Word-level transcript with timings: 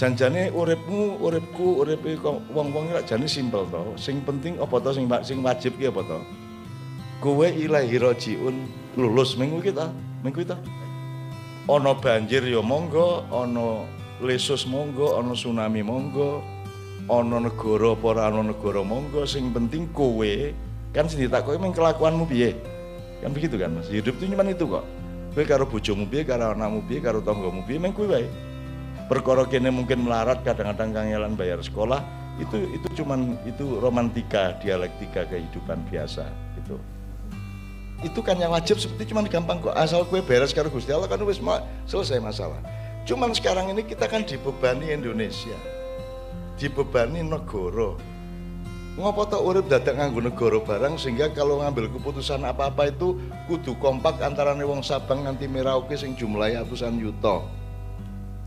Janjane 0.00 0.48
uripmu, 0.56 1.20
uripku, 1.20 1.84
uripe 1.84 2.16
wong-wong 2.56 2.88
lak 2.96 3.04
jane 3.04 3.28
simpel 3.28 3.68
to. 3.68 3.84
Sing 4.00 4.24
penting 4.24 4.56
apa 4.56 4.80
to 4.80 4.96
sing 4.96 5.04
sing 5.20 5.44
wajib 5.44 5.76
ki 5.76 5.92
apa 5.92 6.00
to? 6.00 6.18
Kowe 7.20 7.44
ilahi 7.44 8.00
rajiun 8.00 8.64
lulus 8.96 9.36
minggu 9.36 9.60
kita, 9.60 9.92
minggu 10.24 10.40
kita. 10.40 10.56
Ana 11.68 11.92
banjir 11.92 12.40
ya 12.48 12.64
monggo, 12.64 13.28
ana 13.28 13.84
lesus 14.24 14.64
monggo, 14.64 15.20
ana 15.20 15.36
tsunami 15.36 15.84
monggo, 15.84 16.40
ana 17.04 17.36
negara 17.36 17.92
apa 17.92 18.06
ora 18.08 18.32
ana 18.32 18.40
negara 18.56 18.80
monggo, 18.80 19.28
sing 19.28 19.52
penting 19.52 19.84
kowe 19.92 20.32
kan 20.96 21.12
sing 21.12 21.28
ditakoki 21.28 21.60
mung 21.60 21.76
kelakuanmu 21.76 22.24
piye. 22.24 22.56
Kan 23.20 23.36
begitu 23.36 23.60
kan 23.60 23.76
Mas. 23.76 23.92
Hidup 23.92 24.16
itu 24.16 24.32
cuma 24.32 24.48
itu 24.48 24.64
kok. 24.64 24.84
Kowe 25.36 25.44
karo 25.44 25.68
bojomu 25.68 26.08
piye, 26.08 26.24
karo 26.24 26.56
anakmu 26.56 26.88
piye, 26.88 27.04
karo 27.04 27.20
tanggamu 27.20 27.60
piye, 27.68 27.76
mung 27.76 27.92
kowe 27.92 28.08
wae 28.08 28.24
perkara 29.10 29.42
kene 29.42 29.74
mungkin 29.74 30.06
melarat 30.06 30.46
kadang-kadang 30.46 30.94
kangelan 30.94 31.34
bayar 31.34 31.58
sekolah 31.58 31.98
itu 32.38 32.70
itu 32.70 33.02
cuman 33.02 33.34
itu 33.42 33.82
romantika 33.82 34.54
dialektika 34.62 35.26
kehidupan 35.26 35.82
biasa 35.90 36.30
gitu. 36.62 36.78
Itu 38.06 38.22
kan 38.22 38.38
yang 38.38 38.54
wajib 38.54 38.78
seperti 38.78 39.10
cuman 39.10 39.26
gampang 39.26 39.58
kok 39.58 39.74
asal 39.74 40.06
kue 40.06 40.22
beres 40.22 40.54
karo 40.54 40.70
Gusti 40.70 40.94
Allah 40.94 41.10
kan 41.10 41.18
wis 41.26 41.42
selesai 41.90 42.22
masalah. 42.22 42.62
Cuman 43.02 43.34
sekarang 43.34 43.74
ini 43.74 43.82
kita 43.82 44.06
kan 44.06 44.22
dibebani 44.22 44.94
Indonesia 44.94 45.58
dibebani 46.54 47.26
negara. 47.26 47.98
Ngopo 48.94 49.22
to 49.26 49.38
urip 49.42 49.66
dadak 49.66 49.96
nganggo 49.96 50.22
negara 50.22 50.60
barang 50.60 50.94
sehingga 51.00 51.32
kalau 51.34 51.64
ngambil 51.64 51.88
keputusan 51.98 52.46
apa-apa 52.46 52.92
itu 52.92 53.16
kudu 53.48 53.74
kompak 53.80 54.22
antara 54.22 54.52
wong 54.54 54.84
Sabang 54.84 55.24
nganti 55.24 55.48
Merauke 55.48 55.96
sing 55.98 56.14
jumlahnya 56.14 56.62
ratusan 56.62 57.00
yuta. 57.00 57.42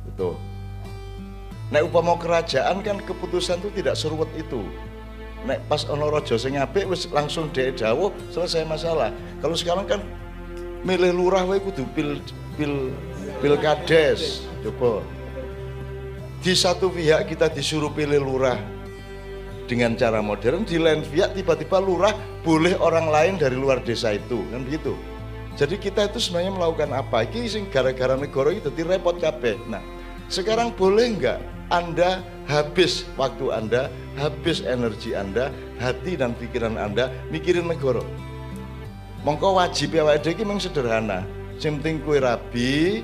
Itu 0.07 0.37
Nek 1.73 1.89
upama 1.89 2.13
kerajaan 2.21 2.85
kan 2.85 3.01
keputusan 3.01 3.57
itu 3.65 3.73
tidak 3.81 3.97
seruat 3.97 4.29
itu. 4.37 4.61
Nek 5.49 5.65
pas 5.65 5.89
ono 5.89 6.13
rojo 6.13 6.37
sing 6.37 6.61
apik 6.61 6.85
wis 6.85 7.09
langsung 7.09 7.49
dhek 7.49 7.81
dawuh 7.81 8.13
selesai 8.29 8.61
masalah. 8.69 9.09
Kalau 9.41 9.57
sekarang 9.57 9.89
kan 9.89 10.01
milih 10.85 11.17
lurah 11.17 11.41
wae 11.49 11.57
kudu 11.57 11.89
pil 11.97 12.21
pil 12.53 12.93
pilkades. 13.41 14.45
Coba. 14.61 15.01
Di 16.45 16.53
satu 16.53 16.93
pihak 16.93 17.25
kita 17.33 17.49
disuruh 17.49 17.89
pilih 17.89 18.21
lurah 18.21 18.61
dengan 19.65 19.95
cara 19.97 20.19
modern, 20.21 20.67
di 20.67 20.75
lain 20.75 21.01
pihak 21.01 21.33
tiba-tiba 21.33 21.79
lurah 21.79 22.13
boleh 22.43 22.75
orang 22.77 23.07
lain 23.07 23.33
dari 23.39 23.55
luar 23.55 23.79
desa 23.79 24.13
itu, 24.13 24.43
kan 24.51 24.61
begitu. 24.67 24.93
Jadi 25.55 25.79
kita 25.79 26.11
itu 26.11 26.19
sebenarnya 26.19 26.51
melakukan 26.51 26.91
apa? 26.91 27.23
Ini 27.23 27.47
sing 27.47 27.63
gara-gara 27.71 28.19
negara 28.19 28.51
itu 28.51 28.67
repot 28.75 29.15
kabeh. 29.23 29.55
Nah, 29.71 29.79
sekarang 30.33 30.73
boleh 30.73 31.13
enggak 31.13 31.39
anda 31.73 32.21
habis 32.45 33.07
waktu 33.15 33.49
Anda, 33.49 33.87
habis 34.19 34.61
energi 34.61 35.17
Anda, 35.17 35.49
hati 35.81 36.13
dan 36.13 36.35
pikiran 36.35 36.75
Anda 36.77 37.09
mikirin 37.33 37.65
negara. 37.65 38.03
Mongko 39.25 39.57
wajib 39.57 39.95
ya 39.95 40.05
wae 40.05 40.19
iki 40.19 40.43
sederhana. 40.59 41.23
Sing 41.57 41.79
penting 41.79 42.03
rabi, 42.19 43.01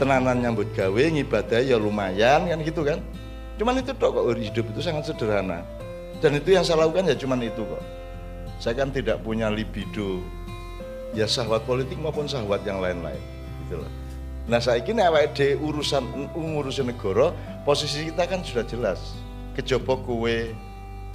tenanan 0.00 0.40
nyambut 0.40 0.72
gawe, 0.72 1.02
ngibadah 1.14 1.60
ya 1.60 1.76
lumayan 1.76 2.48
kan 2.48 2.58
gitu 2.64 2.82
kan. 2.82 2.98
Cuman 3.60 3.78
itu 3.84 3.92
tok 3.94 4.16
kok 4.16 4.24
hidup 4.34 4.66
itu 4.72 4.80
sangat 4.80 5.12
sederhana. 5.12 5.60
Dan 6.24 6.40
itu 6.40 6.56
yang 6.56 6.66
saya 6.66 6.82
lakukan 6.82 7.06
ya 7.06 7.14
cuman 7.14 7.44
itu 7.44 7.62
kok. 7.62 7.82
Saya 8.58 8.82
kan 8.82 8.90
tidak 8.90 9.20
punya 9.20 9.46
libido 9.52 10.24
ya 11.12 11.28
syahwat 11.28 11.68
politik 11.68 12.00
maupun 12.00 12.24
syahwat 12.24 12.66
yang 12.66 12.80
lain-lain 12.80 13.20
gitu 13.66 13.78
loh. 13.78 14.01
Nah 14.42 14.58
saya 14.58 14.82
ini 14.82 14.98
awak 14.98 15.38
de 15.38 15.54
urusan 15.54 16.02
ngurusin 16.34 16.90
negara, 16.90 17.30
posisi 17.62 18.10
kita 18.10 18.26
kan 18.26 18.42
sudah 18.42 18.66
jelas. 18.66 19.14
Kejopo 19.54 20.02
kue 20.02 20.50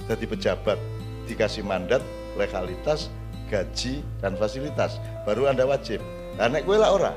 jadi 0.08 0.24
pejabat, 0.24 0.80
dikasih 1.28 1.60
mandat, 1.60 2.00
legalitas, 2.40 3.12
gaji 3.52 4.00
dan 4.24 4.32
fasilitas, 4.40 4.96
baru 5.28 5.52
anda 5.52 5.68
wajib. 5.68 6.00
Nah 6.40 6.48
nek 6.48 6.64
kue 6.64 6.80
lah 6.80 6.94
ora, 6.96 7.12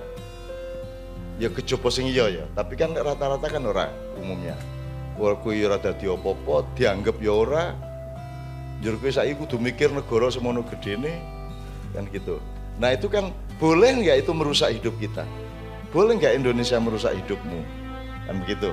ya 1.40 1.48
kejopo 1.48 1.88
sing 1.88 2.12
iya 2.12 2.28
ya, 2.28 2.46
tapi 2.60 2.76
kan 2.76 2.92
rata-rata 2.92 3.48
kan 3.48 3.64
ora 3.64 3.88
umumnya. 4.20 4.60
Kue 5.16 5.64
ora 5.64 5.80
dadi 5.80 6.12
dianggap 6.76 7.16
ya 7.24 7.32
ora. 7.32 7.72
Jur 8.82 8.98
kue 8.98 9.14
saya 9.14 9.32
kudu 9.38 9.62
mikir 9.62 9.94
negara 9.94 10.28
semono 10.28 10.66
gede 10.66 10.98
nih, 10.98 11.18
kan 11.96 12.04
gitu. 12.12 12.42
Nah 12.82 12.92
itu 12.98 13.08
kan 13.08 13.30
boleh 13.62 14.02
nggak 14.02 14.26
itu 14.26 14.32
merusak 14.34 14.74
hidup 14.74 14.98
kita? 14.98 15.24
Boleh 15.92 16.18
nggak 16.18 16.40
Indonesia 16.40 16.80
merusak 16.80 17.14
hidupmu? 17.20 17.60
Kan 18.28 18.36
begitu. 18.48 18.72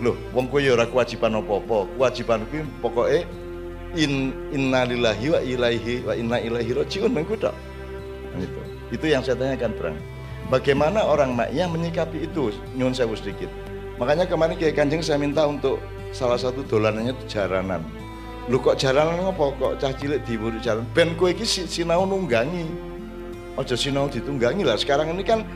Loh 0.00 0.16
wong 0.32 0.48
kowe 0.48 0.60
ya 0.60 0.72
ora 0.72 0.88
kewajiban 0.88 1.36
apa-apa. 1.36 1.86
Kewajiban 1.96 2.40
kuwi 2.48 2.64
pokoke 2.80 3.28
in 3.94 4.32
innalillahi 4.50 5.26
wa 5.28 5.40
ilaihi 5.44 5.94
wa 6.04 6.12
inna 6.16 6.36
ilaihi 6.40 6.72
rajiun 6.72 7.12
mengko 7.12 7.36
tok. 7.36 7.54
Kan 8.32 8.40
itu. 8.40 8.60
Itu 8.90 9.06
yang 9.06 9.22
saya 9.22 9.38
tanyakan 9.38 9.72
Bang 9.78 9.96
bagaimana 10.50 11.06
orang 11.06 11.38
Makiyah 11.38 11.70
menyikapi 11.70 12.26
itu? 12.26 12.50
Nyun 12.74 12.92
saya 12.92 13.06
sedikit. 13.14 13.48
Makanya 14.02 14.26
kemarin 14.26 14.58
Kiai 14.58 14.74
Kanjeng 14.74 15.04
saya 15.04 15.20
minta 15.20 15.46
untuk 15.46 15.78
salah 16.10 16.36
satu 16.36 16.66
dolanannya 16.66 17.14
itu 17.14 17.24
jaranan. 17.38 17.86
Lu 18.50 18.58
kok 18.58 18.80
jaranan 18.80 19.30
apa 19.30 19.54
kok 19.54 19.78
cah 19.78 19.92
cilik 19.94 20.26
diwuru 20.26 20.58
jalan? 20.58 20.82
Ben 20.90 21.14
kowe 21.14 21.30
iki 21.30 21.46
sinau 21.46 22.02
nunggangi. 22.02 22.66
Aja 23.54 23.78
sinau 23.78 24.10
ditunggangi 24.10 24.66
lah. 24.66 24.74
Sekarang 24.74 25.14
ini 25.14 25.22
kan 25.22 25.46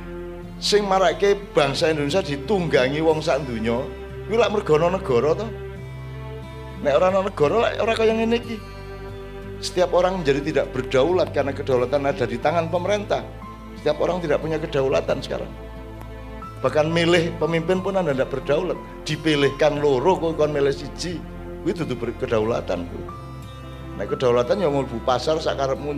sing 0.58 0.86
marake 0.86 1.36
bangsa 1.54 1.90
Indonesia 1.90 2.22
ditunggangi 2.22 3.00
wong 3.02 3.22
sak 3.22 3.46
donya 3.46 3.82
kuwi 4.26 4.36
lak 4.40 4.50
mergono 4.52 4.88
negara 4.92 5.30
to? 5.36 5.46
Nek 6.82 6.92
ora 6.96 7.06
ana 7.12 7.20
negara 7.24 7.56
lak 7.68 7.72
ora 7.80 7.92
kaya 7.92 8.12
ngene 8.16 8.36
iki. 8.40 8.56
Setiap 9.64 9.96
orang 9.96 10.20
menjadi 10.20 10.40
tidak 10.44 10.66
berdaulat 10.76 11.32
karena 11.32 11.52
kedaulatan 11.56 12.04
ada 12.04 12.24
di 12.28 12.36
tangan 12.36 12.68
pemerintah. 12.68 13.24
Setiap 13.80 13.96
orang 14.04 14.20
tidak 14.20 14.44
punya 14.44 14.60
kedaulatan 14.60 15.24
sekarang. 15.24 15.48
Bahkan 16.60 16.88
milih 16.92 17.32
pemimpin 17.40 17.80
pun 17.80 17.96
anda 17.96 18.12
tidak 18.12 18.32
berdaulat. 18.32 18.76
Dipilihkan 19.08 19.80
loro 19.80 20.16
kok 20.20 20.36
kon 20.36 20.52
milih 20.52 20.72
siji 20.72 21.16
kuwi 21.64 21.72
dudu 21.72 21.96
kedaulatan 22.20 22.84
kuwi 22.92 23.04
nah 23.96 24.04
kedaulatan 24.04 24.60
yang 24.60 24.76
mau 24.76 24.84
pasar 25.08 25.40
sakarepmu 25.40 25.96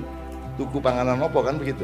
tuku 0.55 0.78
panganan 0.78 1.19
apa 1.19 1.43
kan 1.43 1.59
begitu 1.59 1.83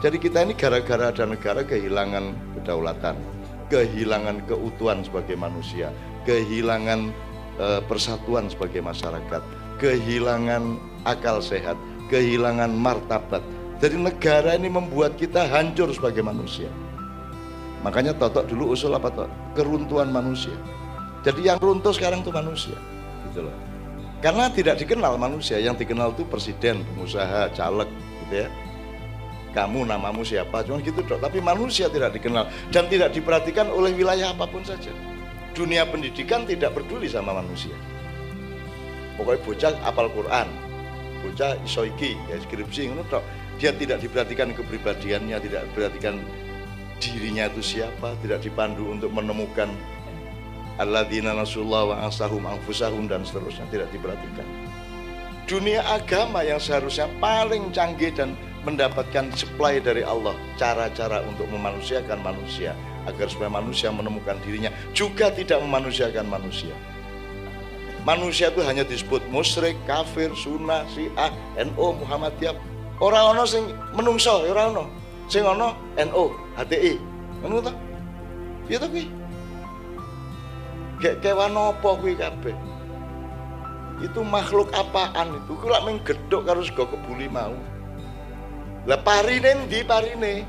jadi 0.00 0.16
kita 0.16 0.48
ini 0.48 0.56
gara-gara 0.56 1.12
ada 1.12 1.28
negara 1.28 1.60
kehilangan 1.60 2.32
kedaulatan, 2.56 3.20
kehilangan 3.68 4.40
keutuhan 4.48 5.04
sebagai 5.04 5.36
manusia, 5.36 5.92
kehilangan 6.24 7.12
e, 7.60 7.84
persatuan 7.84 8.48
sebagai 8.48 8.80
masyarakat, 8.80 9.44
kehilangan 9.76 10.80
akal 11.04 11.44
sehat, 11.44 11.76
kehilangan 12.08 12.72
martabat. 12.72 13.44
Jadi 13.84 14.00
negara 14.00 14.56
ini 14.56 14.72
membuat 14.72 15.20
kita 15.20 15.44
hancur 15.44 15.92
sebagai 15.92 16.24
manusia. 16.24 16.72
Makanya 17.84 18.16
totok 18.16 18.48
dulu 18.48 18.72
usul 18.72 18.96
apa 18.96 19.12
toh? 19.12 19.28
Keruntuhan 19.52 20.08
manusia. 20.08 20.56
Jadi 21.28 21.44
yang 21.44 21.60
runtuh 21.60 21.92
sekarang 21.92 22.24
itu 22.24 22.32
manusia, 22.32 22.76
gitu 23.28 23.44
loh. 23.44 23.56
Karena 24.24 24.48
tidak 24.48 24.80
dikenal 24.80 25.20
manusia, 25.20 25.60
yang 25.60 25.76
dikenal 25.76 26.16
itu 26.16 26.24
presiden, 26.24 26.88
pengusaha, 26.88 27.52
caleg, 27.52 27.88
gitu 28.24 28.48
ya 28.48 28.48
kamu 29.50 29.86
namamu 29.86 30.22
siapa? 30.22 30.62
Cuma 30.62 30.78
gitu 30.82 31.02
dok. 31.02 31.20
Tapi 31.20 31.42
manusia 31.42 31.90
tidak 31.90 32.14
dikenal 32.16 32.48
dan 32.70 32.86
tidak 32.86 33.10
diperhatikan 33.14 33.68
oleh 33.70 33.94
wilayah 33.94 34.32
apa 34.34 34.46
pun 34.46 34.62
saja. 34.62 34.90
Dunia 35.52 35.84
pendidikan 35.86 36.46
tidak 36.46 36.74
peduli 36.78 37.10
sama 37.10 37.34
manusia. 37.36 37.74
Pokoknya 39.18 39.40
bocah 39.44 39.72
apal 39.84 40.08
Quran 40.10 40.48
bocah 41.20 41.52
isoiki 41.68 42.16
ya 42.32 42.40
skripsi 42.40 42.88
itu 42.88 43.04
dok 43.12 43.20
dia 43.60 43.76
tidak 43.76 44.00
diperhatikan 44.00 44.56
kepribadiannya 44.56 45.36
tidak 45.36 45.68
diperhatikan 45.68 46.16
dirinya 46.96 47.44
itu 47.52 47.60
siapa 47.60 48.16
tidak 48.24 48.40
dipandu 48.40 48.88
untuk 48.88 49.12
menemukan 49.12 49.68
alladzina 50.80 51.36
nasullah 51.36 51.92
wa 51.92 51.96
ansahum 52.08 52.48
anfusahum 52.48 53.04
dan 53.04 53.20
seterusnya. 53.20 53.68
Tidak 53.68 53.88
diperhatikan. 53.92 54.48
Dunia 55.44 55.84
agama 55.84 56.40
yang 56.40 56.56
seharusnya 56.56 57.10
paling 57.20 57.68
canggih 57.74 58.14
dan 58.16 58.32
mendapatkan 58.64 59.32
supply 59.32 59.80
dari 59.80 60.04
Allah 60.04 60.36
cara-cara 60.60 61.24
untuk 61.24 61.48
memanusiakan 61.48 62.20
manusia 62.20 62.76
agar 63.08 63.26
supaya 63.32 63.48
manusia 63.48 63.88
menemukan 63.88 64.36
dirinya 64.44 64.68
juga 64.92 65.32
tidak 65.32 65.64
memanusiakan 65.64 66.28
manusia. 66.28 66.72
Manusia 68.04 68.48
itu 68.48 68.64
hanya 68.64 68.80
disebut 68.84 69.20
musyrik, 69.28 69.76
kafir, 69.84 70.32
sunnah, 70.32 70.88
syiah, 70.88 71.32
NO, 71.56 72.00
Muhammadiyah 72.00 72.56
orang 73.00 73.36
ono 73.36 73.44
sing 73.48 73.68
menungso 73.96 74.44
ya 74.44 74.52
orang 74.56 74.76
ono. 74.76 74.84
Sing 75.30 75.44
ono 75.44 75.76
NO, 75.96 76.24
HTI 76.56 76.94
ngono 77.40 77.64
ta 77.64 77.72
piye 78.68 78.76
to 78.76 78.86
kuwi 78.92 79.04
kayak 81.00 81.24
kewan 81.24 81.56
apa 81.56 81.88
kuwi 81.96 82.12
kabeh? 82.12 82.52
Itu 84.04 84.20
makhluk 84.24 84.68
apaan 84.76 85.36
itu? 85.40 85.56
Kula 85.56 85.80
mung 85.84 86.00
gedhok 86.04 86.44
karo 86.44 86.60
sego 86.60 86.84
kebuli 86.88 87.28
mau 87.28 87.52
lah 88.90 88.98
parine 89.06 89.70
ndi 89.70 89.86
parine? 89.86 90.42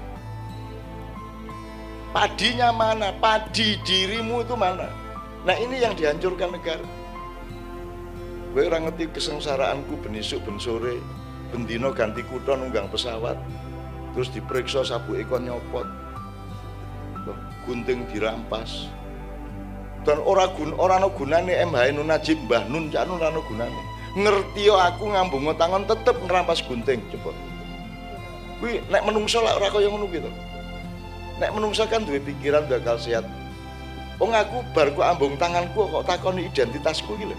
Padinya 2.10 2.74
mana? 2.74 3.14
Padi 3.22 3.78
dirimu 3.86 4.42
itu 4.42 4.58
mana? 4.58 4.90
Nah 5.46 5.56
ini 5.62 5.78
yang 5.78 5.94
dihancurkan 5.94 6.50
negara. 6.58 6.82
Gue 8.52 8.66
orang 8.66 8.90
ngerti 8.90 9.14
kesengsaraanku 9.14 9.94
benisuk 10.02 10.42
ben 10.42 10.58
sore, 10.58 10.98
bendino 11.54 11.94
ganti 11.94 12.26
kutha 12.26 12.58
nunggang 12.58 12.90
pesawat, 12.90 13.38
terus 14.18 14.28
diperiksa 14.34 14.84
sabu 14.84 15.16
ekon 15.22 15.48
nyopot, 15.48 15.88
gunting 17.64 18.10
dirampas, 18.12 18.92
dan 20.04 20.20
ora 20.20 20.52
gun 20.52 20.76
ora 20.76 21.00
no 21.00 21.14
gunane 21.14 21.62
MH 21.64 21.96
Nun 21.96 22.12
Najib 22.12 22.44
Mbah 22.50 22.68
Nun 22.68 22.90
Cak 22.90 23.08
Nun 23.08 23.22
ora 23.22 23.32
no 23.32 23.46
gunane. 23.46 23.82
Ngerti 24.20 24.68
aku 24.68 25.16
ngambung 25.16 25.48
tangan 25.56 25.88
tetep 25.88 26.20
ngerampas 26.26 26.60
gunting 26.68 27.00
coba. 27.08 27.32
Kuwi 28.62 28.78
nek 28.94 29.02
menungso 29.02 29.42
lah 29.42 29.58
ora 29.58 29.74
kaya 29.74 29.90
ngono 29.90 30.06
gitu. 30.14 30.30
Nek 31.42 31.50
menungso 31.58 31.82
kan 31.90 32.06
duwe 32.06 32.22
pikiran 32.22 32.70
bakal 32.70 33.02
sehat. 33.02 33.26
Wong 34.22 34.38
aku 34.38 34.62
bar 34.78 34.94
ku 34.94 35.02
ambung 35.02 35.34
tanganku 35.34 35.90
kok 35.90 36.06
takoni 36.06 36.46
identitasku 36.46 37.18
lho. 37.18 37.34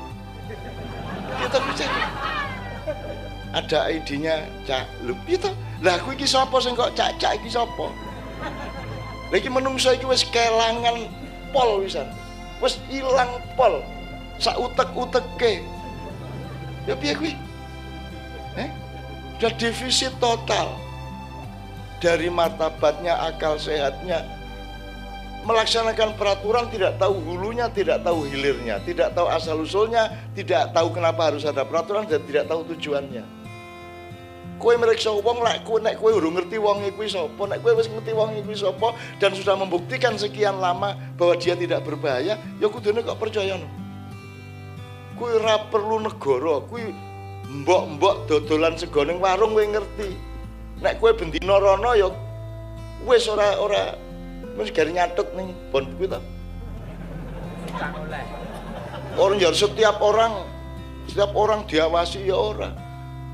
Kita 1.39 1.63
bicara. 1.63 2.03
Ada 3.55 3.87
ID-nya 3.95 4.51
Cak. 4.67 5.07
Lho 5.07 5.15
piye 5.23 5.39
to? 5.39 5.55
Lah 5.79 6.03
aku 6.03 6.19
iki 6.19 6.27
sapa 6.27 6.59
sing 6.59 6.75
kok 6.75 6.91
Cak-cak 6.99 7.39
iki 7.39 7.55
sapa? 7.55 7.87
Lah 9.31 9.37
iki 9.39 9.47
menungso 9.47 9.95
iki 9.95 10.11
wis 10.11 10.27
kelangan 10.27 11.07
pol 11.55 11.87
wisan. 11.87 12.11
Wis 12.59 12.83
ilang 12.91 13.39
pol. 13.55 13.79
Sak 14.43 14.59
utek-uteke. 14.59 15.63
Ya 16.91 16.99
piye 16.99 17.15
kuwi? 17.15 17.33
Eh? 18.59 18.67
Udah 19.39 19.55
defisit 19.55 20.11
total. 20.19 20.75
Dari 22.03 22.27
martabatnya, 22.27 23.15
akal 23.31 23.63
sehatnya, 23.63 24.27
melaksanakan 25.47 26.19
peraturan 26.19 26.67
tidak 26.67 26.99
tahu 26.99 27.15
hulunya, 27.23 27.71
tidak 27.71 28.03
tahu 28.03 28.27
hilirnya, 28.27 28.83
tidak 28.83 29.15
tahu 29.15 29.31
asal 29.31 29.63
usulnya, 29.63 30.11
tidak 30.35 30.75
tahu 30.75 30.91
kenapa 30.91 31.31
harus 31.31 31.47
ada 31.47 31.63
peraturan 31.63 32.11
dan 32.11 32.19
tidak 32.27 32.51
tahu 32.51 32.67
tujuannya. 32.75 33.23
Kue 34.59 34.79
mereka 34.79 35.11
wong 35.11 35.43
lek 35.43 35.67
kue 35.67 35.83
nek 35.83 35.99
kue 35.99 36.15
urung 36.15 36.39
ngerti 36.39 36.55
wong 36.59 36.87
iku 36.87 37.03
sapa, 37.07 37.43
nek 37.51 37.67
kue 37.67 37.75
wis 37.75 37.91
ngerti 37.91 38.15
wong 38.15 38.35
iku 38.47 38.55
sapa 38.55 38.95
dan 39.19 39.35
sudah 39.35 39.59
membuktikan 39.59 40.15
sekian 40.15 40.63
lama 40.63 40.95
bahwa 41.19 41.35
dia 41.35 41.59
tidak 41.59 41.83
berbahaya, 41.83 42.39
ya 42.39 42.67
kudune 42.71 43.03
kok 43.03 43.19
percaya 43.19 43.59
no. 43.59 43.67
Kue 45.19 45.35
ora 45.35 45.67
perlu 45.67 46.03
negara, 46.03 46.63
kue 46.67 46.95
mbok-mbok 47.47 48.31
dodolan 48.31 48.79
sego 48.79 49.03
ning 49.03 49.19
warung 49.19 49.55
kue 49.55 49.67
ngerti. 49.67 50.32
Nek 50.83 50.99
kue 50.99 51.15
bendina 51.15 51.63
rono 51.63 51.95
ya 51.95 52.11
wis 53.07 53.31
ora 53.31 53.55
ora 53.59 53.95
Wis 54.53 54.69
gari 54.69 54.93
nyatet 54.93 55.33
nih 55.33 55.49
bon 55.73 55.89
buku 55.97 56.13
ta. 56.13 56.21
Orang 59.17 59.41
jadi 59.41 59.57
setiap 59.57 59.97
orang 60.05 60.45
setiap 61.09 61.33
orang 61.33 61.65
diawasi 61.65 62.29
ya 62.29 62.37
orang. 62.37 62.77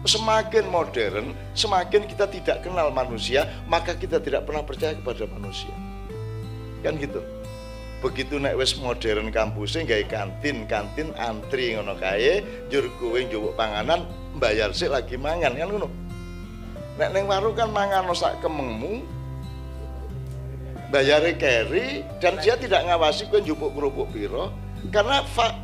Semakin 0.07 0.71
modern, 0.71 1.35
semakin 1.59 2.07
kita 2.07 2.31
tidak 2.31 2.63
kenal 2.63 2.95
manusia, 2.95 3.51
maka 3.67 3.99
kita 3.99 4.23
tidak 4.23 4.47
pernah 4.47 4.63
percaya 4.63 4.95
kepada 4.95 5.27
manusia. 5.27 5.75
Kan 6.87 7.03
gitu. 7.03 7.19
Begitu 7.99 8.39
nek 8.39 8.55
wis 8.55 8.79
modern 8.79 9.35
kampusnya 9.35 9.83
gawe 9.91 10.05
kantin, 10.07 10.71
kantin 10.71 11.11
antri 11.19 11.75
ngono 11.75 11.99
kae, 11.99 12.47
njur 12.71 12.87
kowe 13.03 13.19
njupuk 13.19 13.59
panganan, 13.59 14.07
bayar 14.39 14.71
sih 14.71 14.87
lagi 14.87 15.19
mangan 15.19 15.59
kan 15.59 15.67
ngono. 15.67 15.91
Nek 16.99 17.15
ning 17.15 17.31
warung 17.31 17.55
kan 17.55 17.71
mangan 17.71 18.11
sak 18.11 18.43
kemengmu, 18.43 19.07
bayare 20.91 21.39
carry 21.39 22.03
dan 22.19 22.35
dia 22.43 22.59
tidak 22.59 22.91
ngawasi 22.91 23.31
kue 23.31 23.39
jupuk 23.39 23.71
kerupuk 23.71 24.11
piro. 24.11 24.51
Karena 24.91 25.23
fa 25.23 25.55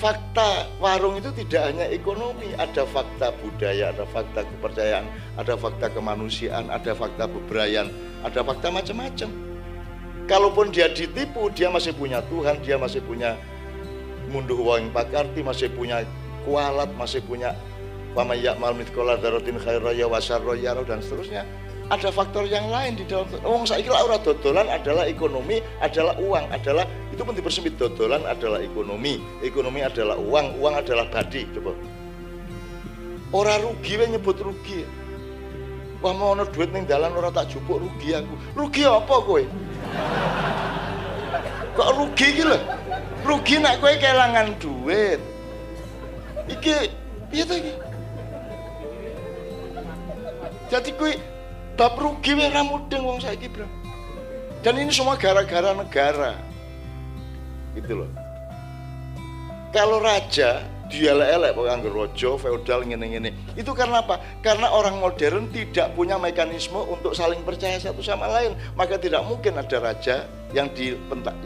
fakta 0.00 0.72
warung 0.80 1.20
itu 1.20 1.28
tidak 1.44 1.68
hanya 1.68 1.84
ekonomi 1.92 2.56
ada 2.56 2.88
fakta 2.88 3.36
budaya 3.44 3.92
ada 3.92 4.08
fakta 4.08 4.40
kepercayaan 4.48 5.04
ada 5.36 5.54
fakta 5.54 5.92
kemanusiaan 5.92 6.72
ada 6.72 6.96
fakta 6.96 7.28
bebrayan 7.28 7.92
ada 8.24 8.40
fakta 8.40 8.72
macam-macam. 8.72 9.28
Kalaupun 10.24 10.72
dia 10.72 10.88
ditipu 10.88 11.52
dia 11.52 11.68
masih 11.68 11.92
punya 11.92 12.24
Tuhan 12.32 12.64
dia 12.64 12.80
masih 12.80 13.04
punya 13.04 13.36
munduh 14.32 14.56
wong 14.56 14.88
pakarti 14.88 15.44
masih 15.44 15.68
punya 15.68 16.08
kualat 16.48 16.88
masih 16.96 17.20
punya 17.20 17.52
Wama 18.12 18.36
ya'mal 18.36 18.76
mitkola 18.76 19.16
darotin 19.16 19.56
khairaya 19.56 20.04
wasarroya 20.04 20.76
dan 20.84 21.00
seterusnya. 21.00 21.48
Ada 21.88 22.08
faktor 22.08 22.48
yang 22.48 22.72
lain 22.72 22.96
di 22.96 23.04
dalam 23.04 23.28
wong 23.44 23.68
saiki 23.68 23.92
ora 23.92 24.16
dodolan 24.16 24.64
adalah 24.68 25.04
ekonomi 25.04 25.60
adalah 25.80 26.16
uang 26.16 26.48
adalah 26.48 26.88
itu 27.12 27.20
pun 27.20 27.36
dipersempit 27.36 27.76
dodolan 27.76 28.24
adalah 28.24 28.64
ekonomi 28.64 29.20
ekonomi 29.44 29.84
adalah 29.84 30.16
uang 30.16 30.56
uang 30.56 30.74
adalah 30.76 31.04
badi 31.12 31.44
coba. 31.52 31.76
Ora 33.32 33.60
rugi 33.60 33.96
we 33.96 34.04
nyebut 34.08 34.40
rugi. 34.40 34.84
Wah 36.00 36.12
mau 36.16 36.32
duit 36.36 36.72
ning 36.72 36.88
dalan 36.88 37.12
ora 37.12 37.28
tak 37.28 37.52
jupuk 37.52 37.80
rugi 37.80 38.16
aku. 38.16 38.34
Rugi 38.56 38.82
apa 38.88 39.14
kowe? 39.24 39.42
Kok 41.76 41.90
rugi 41.96 42.26
iki 42.28 42.44
lho? 42.44 42.58
Rugi 43.24 43.56
nek 43.60 43.80
kowe 43.84 43.92
kelangan 44.00 44.56
duit. 44.60 45.20
Iki 46.48 46.88
piye 47.28 47.44
to 47.44 47.54
iki 47.56 47.72
jadi 50.72 50.90
kowe 50.96 51.12
bab 51.76 52.00
rugi 52.00 52.32
wae 52.32 52.48
ra 52.48 52.64
mudeng 52.64 53.04
wong 53.04 53.20
saiki, 53.20 53.52
Bro. 53.52 53.68
Dan 54.64 54.80
ini 54.80 54.88
semua 54.88 55.20
gara-gara 55.20 55.76
negara. 55.76 56.32
Gitu 57.76 57.92
loh. 57.92 58.08
Kalau 59.76 60.00
raja 60.00 60.64
dia 60.88 61.12
elek 61.16 61.56
pokoknya 61.56 61.80
nganggo 61.80 61.90
rojo, 61.92 62.36
feodal 62.40 62.84
ngene-ngene. 62.84 63.56
Itu 63.56 63.72
karena 63.72 64.04
apa? 64.04 64.20
Karena 64.44 64.72
orang 64.72 65.00
modern 65.00 65.48
tidak 65.52 65.92
punya 65.96 66.16
mekanisme 66.16 66.76
untuk 66.76 67.16
saling 67.16 67.40
percaya 67.44 67.76
satu 67.76 68.00
sama 68.04 68.28
lain. 68.28 68.56
Maka 68.76 68.96
tidak 68.96 69.24
mungkin 69.28 69.56
ada 69.56 69.76
raja 69.76 70.28
yang 70.56 70.72
di 70.72 70.96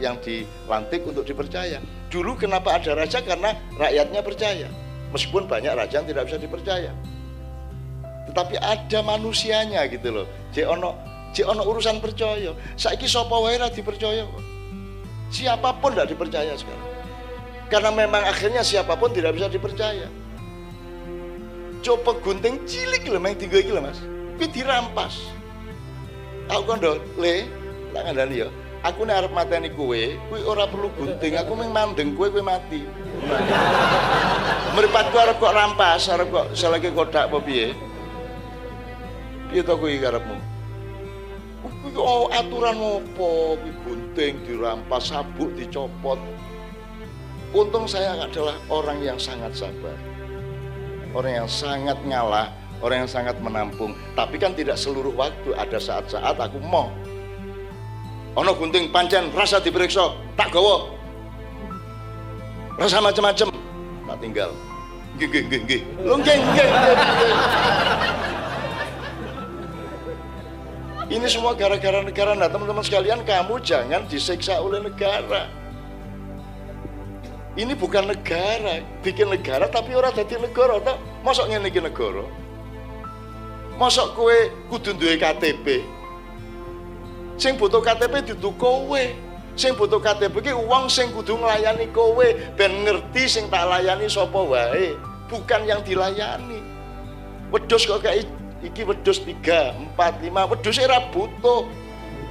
yang 0.02 0.18
dilantik 0.22 1.02
untuk 1.06 1.26
dipercaya. 1.26 1.82
Dulu 2.10 2.38
kenapa 2.38 2.78
ada 2.78 2.94
raja? 2.94 3.22
Karena 3.22 3.54
rakyatnya 3.78 4.22
percaya. 4.22 4.66
Meskipun 5.14 5.46
banyak 5.46 5.74
raja 5.74 6.02
yang 6.02 6.06
tidak 6.10 6.26
bisa 6.26 6.38
dipercaya 6.42 7.15
tetapi 8.30 8.58
ada 8.58 8.98
manusianya 9.02 9.86
gitu 9.90 10.10
loh. 10.10 10.26
Cek 10.52 10.66
ono 10.66 10.94
cek 11.32 11.46
ono 11.46 11.62
urusan 11.66 12.02
percaya. 12.02 12.52
Saiki 12.74 13.06
sapa 13.06 13.34
wae 13.38 13.58
ra 13.58 13.70
dipercaya 13.70 14.26
siapa 15.30 15.74
pun 15.78 15.94
tidak 15.94 16.14
dipercaya 16.14 16.52
sekarang. 16.54 16.88
Karena 17.66 17.90
memang 17.90 18.22
akhirnya 18.22 18.62
siapa 18.62 18.94
pun 18.94 19.10
tidak 19.10 19.34
bisa 19.34 19.50
dipercaya. 19.50 20.06
Coba 21.82 22.18
gunting 22.22 22.62
cilik 22.66 23.06
loh 23.10 23.22
main 23.22 23.34
tiga 23.38 23.62
kilo 23.62 23.82
mas. 23.82 23.98
Tapi 24.36 24.46
dirampas. 24.52 25.32
Aku 26.50 26.62
kan 26.62 26.78
do 26.78 27.02
le 27.18 27.46
tak 27.90 28.02
ngandani 28.06 28.46
ya. 28.46 28.48
Aku 28.86 29.02
nih 29.02 29.18
arep 29.18 29.32
mateni 29.34 29.74
kue 29.74 30.14
kue 30.30 30.38
ora 30.46 30.70
perlu 30.70 30.94
gunting. 30.94 31.34
Aku 31.42 31.58
main 31.58 31.74
mandeng 31.74 32.14
kue 32.14 32.30
kue 32.30 32.42
mati. 32.42 32.86
Meripatku 34.78 35.16
arep 35.18 35.36
kok 35.42 35.54
rampas 35.56 36.06
arep 36.06 36.30
kok 36.30 36.46
selagi 36.54 36.94
kodak 36.94 37.26
apa 37.32 37.38
piye 37.42 37.74
piye 39.50 39.62
to 39.62 39.74
kuwi 39.78 39.98
karepmu 40.02 40.56
oh, 41.96 42.28
aturan 42.30 42.76
opo 42.76 43.56
kuwi 43.60 43.72
gunting 43.86 44.34
dirampas 44.44 45.10
sabuk 45.10 45.50
dicopot. 45.56 46.18
Untung 47.56 47.88
saya 47.88 48.18
adalah 48.20 48.58
orang 48.68 49.00
yang 49.00 49.16
sangat 49.16 49.54
sabar. 49.56 49.96
Orang 51.16 51.32
yang 51.44 51.48
sangat 51.48 51.96
ngalah 52.04 52.52
orang 52.84 53.06
yang 53.06 53.10
sangat 53.10 53.36
menampung. 53.40 53.96
Tapi 54.12 54.36
kan 54.36 54.52
tidak 54.52 54.76
seluruh 54.76 55.14
waktu 55.16 55.56
ada 55.56 55.80
saat-saat 55.80 56.36
aku 56.36 56.60
mau. 56.60 56.92
Ono 58.36 58.52
gunting 58.52 58.92
pancen 58.92 59.32
rasa 59.32 59.62
diperiksa 59.62 60.12
tak 60.36 60.52
gawa. 60.52 60.92
Rasa 62.76 63.00
macam-macam 63.00 63.48
tak 64.04 64.18
tinggal. 64.20 64.50
Nggih 65.16 65.28
nggih 65.32 65.42
nggih 65.48 65.60
nggih 65.64 65.80
nggih 66.20 68.15
Ini 71.06 71.26
semua 71.30 71.54
gara-gara 71.54 72.02
negara. 72.02 72.34
Nah 72.34 72.50
teman-teman 72.50 72.82
sekalian 72.82 73.22
kamu 73.22 73.62
jangan 73.62 74.10
disiksa 74.10 74.58
oleh 74.58 74.82
negara. 74.82 75.46
Ini 77.56 77.72
bukan 77.72 78.10
negara, 78.10 78.84
bikin 79.00 79.32
negara 79.32 79.70
tapi 79.70 79.94
orang 79.94 80.12
jadi 80.12 80.42
negara. 80.42 80.82
Tak? 80.82 80.98
Masuk 81.22 81.46
ngene 81.46 81.70
iki 81.70 81.78
negara. 81.78 82.26
Masuk 83.78 84.18
kue 84.18 84.50
kudu 84.66 84.98
duwe 84.98 85.14
KTP. 85.14 85.86
Sing 87.38 87.54
butuh 87.54 87.80
KTP 87.80 88.34
ditu 88.34 88.50
kowe. 88.58 89.02
Sing 89.56 89.72
butuh 89.72 90.02
KTP 90.02 90.52
ki 90.52 90.52
uang 90.52 90.90
sing 90.92 91.14
kudu 91.16 91.38
nglayani 91.40 91.88
kowe 91.94 92.26
ben 92.58 92.84
ngerti 92.84 93.24
sing 93.24 93.48
tak 93.48 93.64
layani 93.64 94.04
sapa 94.04 94.36
wae, 94.36 94.92
bukan 95.32 95.64
yang 95.64 95.80
dilayani. 95.80 96.60
Wedhus 97.48 97.88
kok 97.88 98.04
kayak 98.04 98.28
iki 98.64 98.86
wedhus 98.86 99.20
3, 99.20 99.96
4, 99.96 100.22
5, 100.22 100.52
wedhus 100.52 100.76
ora 100.80 100.98
butuh. 101.12 101.68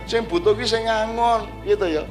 Sing 0.05 0.21
butuh 0.29 0.53
ki 0.53 0.65
sing 0.69 0.85
ngangon, 0.85 1.49
gitu 1.65 1.85
ya. 1.89 2.05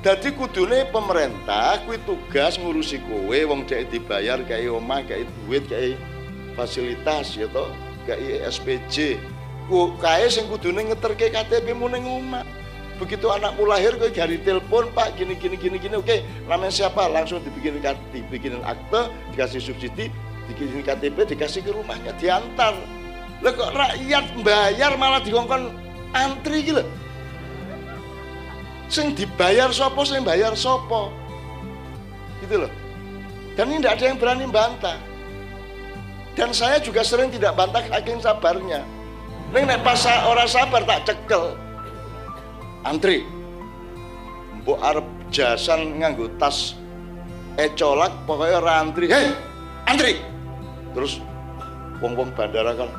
Dadi 0.00 0.32
kudune 0.32 0.88
pemerintah 0.88 1.76
kuwi 1.84 2.00
tugas 2.08 2.56
ngurusi 2.56 3.04
kowe 3.04 3.38
wong 3.52 3.68
dhek 3.68 3.92
dibayar 3.92 4.40
kayak 4.48 4.72
omah, 4.72 5.04
kayak 5.04 5.28
duit, 5.44 5.68
kayak 5.68 6.00
fasilitas 6.56 7.36
ya 7.36 7.44
toh, 7.52 7.68
kayak 8.08 8.48
SPJ. 8.48 9.20
Ku 9.68 9.92
kae 10.00 10.24
sing 10.32 10.48
kudune 10.48 10.88
ngeterke 10.88 11.28
KTP 11.28 11.76
mu 11.76 11.88
ning 11.92 12.08
omah. 12.08 12.48
Begitu 12.96 13.28
anakmu 13.28 13.64
lahir 13.68 13.96
kowe 13.96 14.08
gari 14.08 14.40
telepon, 14.40 14.88
Pak, 14.92 15.20
gini 15.20 15.36
gini 15.36 15.56
gini 15.56 15.76
gini. 15.76 15.96
Oke, 15.96 16.24
namanya 16.48 16.72
siapa? 16.72 17.04
Langsung 17.08 17.44
dibikin 17.44 17.80
dibikinin 18.12 18.64
akte, 18.64 19.08
dikasih 19.32 19.60
subsidi, 19.60 20.12
dikirim 20.50 20.82
KTP, 20.82 21.16
dikasih 21.34 21.62
ke 21.62 21.70
rumahnya, 21.70 22.12
diantar. 22.18 22.74
Lah 23.40 23.52
kok 23.56 23.70
rakyat 23.72 24.24
bayar 24.44 24.98
malah 25.00 25.22
dikongkon 25.24 25.72
antri 26.12 26.66
gitu 26.66 26.82
sing 28.90 29.14
dibayar 29.14 29.70
sopo 29.70 30.02
sing 30.02 30.26
bayar 30.26 30.50
sopo 30.58 31.14
gitu 32.42 32.66
loh 32.66 32.72
dan 33.54 33.70
ini 33.70 33.82
tidak 33.82 33.94
ada 33.98 34.04
yang 34.08 34.18
berani 34.18 34.46
bantah. 34.48 34.98
Dan 36.38 36.54
saya 36.54 36.78
juga 36.80 37.04
sering 37.04 37.28
tidak 37.28 37.58
bantah 37.58 37.82
saking 37.90 38.22
sabarnya. 38.22 38.86
Neng 39.50 39.66
nek 39.66 39.82
pas 39.82 40.00
orang 40.24 40.48
sabar 40.48 40.80
tak 40.86 41.10
cekel. 41.10 41.58
Antri. 42.86 43.26
Mbok 44.62 44.78
arep 44.80 45.06
jasan 45.28 46.00
nganggo 46.00 46.30
tas 46.40 46.78
ecolak 47.58 48.14
pokoknya 48.24 48.64
ora 48.64 48.72
antri. 48.80 49.12
Hei 49.12 49.28
antri 49.84 50.29
terus 50.92 51.22
wong-wong 52.00 52.32
bandara 52.34 52.74
kan 52.74 52.90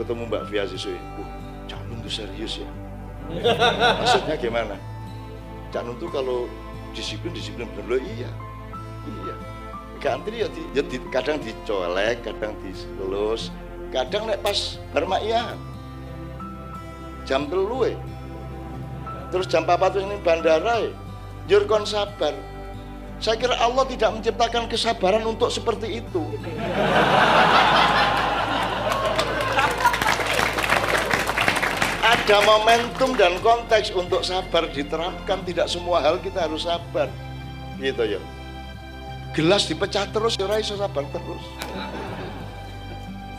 ketemu 0.00 0.28
Mbak 0.28 0.42
Fia 0.48 0.64
Siswi. 0.68 0.96
Wah 1.18 1.30
calon 1.70 1.98
tuh 2.02 2.12
serius 2.12 2.60
ya? 2.60 2.70
Maksudnya 4.02 4.36
gimana? 4.36 4.76
Cak 5.72 5.88
Nun 5.88 5.96
tuh 5.96 6.10
kalau 6.12 6.50
disiplin 6.92 7.32
disiplin 7.32 7.68
bener. 7.72 8.00
Iya. 8.02 8.30
Iya. 9.08 9.34
Antri 10.02 10.42
ya, 10.42 10.50
di, 10.50 10.62
ya 10.74 10.82
di, 10.82 10.98
kadang 11.14 11.38
dicolek 11.38 12.26
kadang 12.26 12.58
diselus. 12.58 13.54
Kadang 13.94 14.26
nek 14.26 14.42
pas 14.42 14.82
bermakyat 14.90 15.54
jam 17.22 17.46
telu 17.46 17.86
eh. 17.86 17.96
terus 19.30 19.46
jam 19.46 19.64
apa 19.64 19.88
tuh 19.88 20.02
ini 20.02 20.18
bandara 20.20 20.90
eh. 20.90 20.94
jur 21.46 21.64
kon 21.70 21.86
sabar 21.86 22.34
saya 23.22 23.38
kira 23.38 23.54
Allah 23.54 23.86
tidak 23.86 24.10
menciptakan 24.18 24.66
kesabaran 24.66 25.22
untuk 25.22 25.46
seperti 25.46 26.02
itu. 26.02 26.26
Ada 32.02 32.42
momentum 32.42 33.14
dan 33.14 33.38
konteks 33.38 33.94
untuk 33.94 34.26
sabar 34.26 34.66
diterapkan. 34.74 35.38
Tidak 35.46 35.70
semua 35.70 36.02
hal 36.02 36.18
kita 36.18 36.50
harus 36.50 36.66
sabar. 36.66 37.06
Gitu 37.78 38.18
ya. 38.18 38.20
Gelas 39.38 39.70
dipecah 39.70 40.10
terus 40.10 40.34
ya 40.34 40.50
sabar 40.74 41.06
terus. 41.14 41.44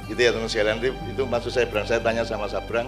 Gitu 0.08 0.20
ya 0.24 0.32
teman 0.32 0.48
sekalian. 0.48 0.80
Itu, 0.80 0.96
itu 1.12 1.24
maksud 1.28 1.52
saya 1.52 1.68
Brang 1.68 1.84
saya 1.84 2.00
tanya 2.00 2.24
sama 2.24 2.48
Sabrang 2.48 2.88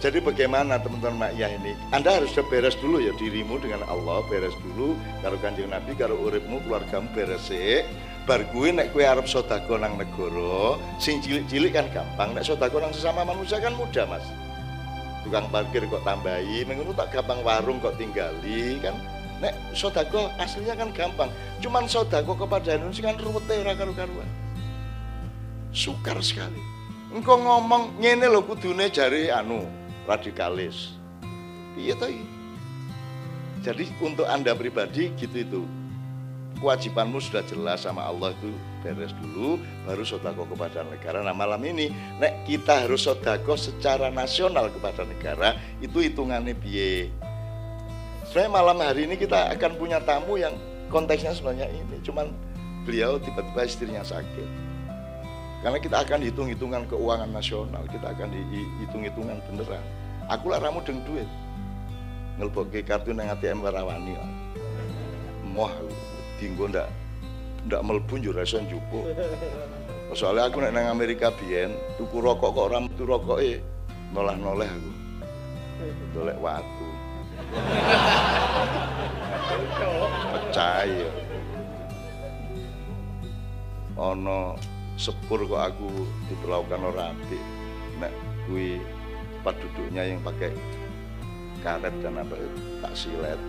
jadi 0.00 0.16
bagaimana 0.24 0.80
teman-teman 0.80 1.28
ya 1.36 1.52
ini? 1.52 1.76
Anda 1.92 2.16
harus 2.16 2.32
beres 2.48 2.72
dulu 2.80 3.04
ya 3.04 3.12
dirimu 3.20 3.60
dengan 3.60 3.84
Allah 3.84 4.24
beres 4.32 4.56
dulu. 4.64 4.96
Karo 5.20 5.36
kanjeng 5.44 5.68
Nabi 5.68 5.92
karo 5.92 6.16
uripmu 6.16 6.64
keluargamu 6.64 7.12
beres 7.12 7.52
sih 7.52 7.84
bar 8.24 8.40
kuwi 8.48 8.72
nek 8.72 8.96
kowe 8.96 9.04
arep 9.04 9.28
sedekah 9.28 9.76
nang 9.76 10.00
negara 10.00 10.80
sing 10.96 11.20
cilik-cilik 11.20 11.76
kan 11.76 11.84
gampang. 11.92 12.32
Nek 12.32 12.48
sedekah 12.48 12.80
nang 12.80 12.96
sesama 12.96 13.28
manusia 13.28 13.60
kan 13.60 13.76
mudah 13.76 14.08
Mas. 14.08 14.24
Tukang 15.20 15.52
parkir 15.52 15.84
kok 15.84 16.00
tambahi 16.00 16.64
menurut 16.64 16.96
tak 16.96 17.12
gampang 17.12 17.44
warung 17.44 17.76
kok 17.84 18.00
tinggali 18.00 18.80
kan? 18.80 18.96
Nek 19.44 19.52
sodako 19.76 20.32
aslinya 20.40 20.80
kan 20.80 20.96
gampang. 20.96 21.28
Cuman 21.60 21.84
sodako 21.84 22.40
kepada 22.40 22.72
Indonesia 22.72 23.04
kan 23.04 23.20
ruwetnya 23.20 23.68
ora 23.68 23.76
karu-karuan. 23.76 24.28
Sukar 25.76 26.16
sekali. 26.24 26.60
Engkau 27.12 27.36
ngomong 27.36 28.00
ngene 28.00 28.32
lho 28.32 28.40
kudune 28.48 28.88
jari 28.88 29.28
anu 29.28 29.79
radikalis. 30.10 30.98
Iya 31.78 31.94
toh 31.94 32.10
jadi 33.60 33.84
untuk 34.00 34.24
anda 34.24 34.56
pribadi 34.56 35.12
gitu 35.20 35.36
itu 35.36 35.60
kewajibanmu 36.60 37.20
sudah 37.20 37.44
jelas 37.44 37.84
sama 37.84 38.08
Allah 38.08 38.32
itu 38.36 38.52
beres 38.80 39.12
dulu 39.20 39.60
baru 39.84 40.00
sodako 40.04 40.48
kepada 40.48 40.80
negara. 40.88 41.20
Nah 41.20 41.36
malam 41.36 41.60
ini 41.64 41.92
nek 42.16 42.48
kita 42.48 42.88
harus 42.88 43.04
sodako 43.04 43.60
secara 43.60 44.08
nasional 44.08 44.72
kepada 44.72 45.04
negara 45.04 45.60
itu 45.84 46.00
hitungannya 46.00 46.56
biye 46.56 47.12
sebenarnya 48.24 48.52
malam 48.52 48.78
hari 48.80 49.04
ini 49.04 49.20
kita 49.20 49.52
akan 49.52 49.76
punya 49.76 50.00
tamu 50.00 50.40
yang 50.40 50.56
konteksnya 50.88 51.36
sebenarnya 51.36 51.68
ini 51.68 52.00
cuman 52.00 52.32
beliau 52.88 53.20
tiba-tiba 53.20 53.60
istrinya 53.68 54.00
sakit. 54.00 54.72
Karena 55.60 55.76
kita 55.76 56.00
akan 56.00 56.24
hitung-hitungan 56.24 56.88
keuangan 56.88 57.28
nasional 57.28 57.84
kita 57.92 58.16
akan 58.16 58.32
hitung-hitungan 58.80 59.36
beneran 59.44 59.84
aku 60.30 60.46
lah 60.54 60.62
ramu 60.62 60.78
dengan 60.86 61.02
duit 61.04 61.28
ngelbok 62.38 62.72
kartu 62.86 63.10
nang 63.12 63.28
ATM 63.34 63.66
warawani 63.66 64.14
moh 65.50 65.68
dinggo 66.38 66.70
ndak 66.70 66.88
ndak 67.68 67.84
mlebu 67.84 68.14
yo 68.22 68.32
ra 68.32 68.46
iso 68.46 68.56
njupuk. 68.62 69.04
Soalnya 70.16 70.48
aku 70.48 70.64
nek 70.64 70.72
nang 70.72 70.88
Amerika 70.88 71.28
biyen 71.30 71.76
tuku 72.00 72.18
rokok 72.24 72.56
kok 72.56 72.66
ora 72.72 72.78
metu 72.80 73.04
rokoke 73.04 73.60
nolah-noleh 74.16 74.66
aku. 74.66 74.92
Dolek 76.16 76.38
watu. 76.40 76.88
Pecah 80.32 80.88
ya. 80.88 81.10
Ono 84.00 84.56
sepur 84.96 85.44
kok 85.44 85.62
aku 85.62 85.90
diperlakukan 86.32 86.80
ora 86.80 87.12
apik. 87.12 87.44
Nek 88.00 88.12
kuwi 88.48 88.80
tempat 89.40 89.56
duduknya 89.56 90.04
yang 90.04 90.20
pakai 90.20 90.52
karet 91.64 91.96
dan 92.04 92.20
apa 92.20 92.36
tak 92.84 92.92
silet. 92.92 93.40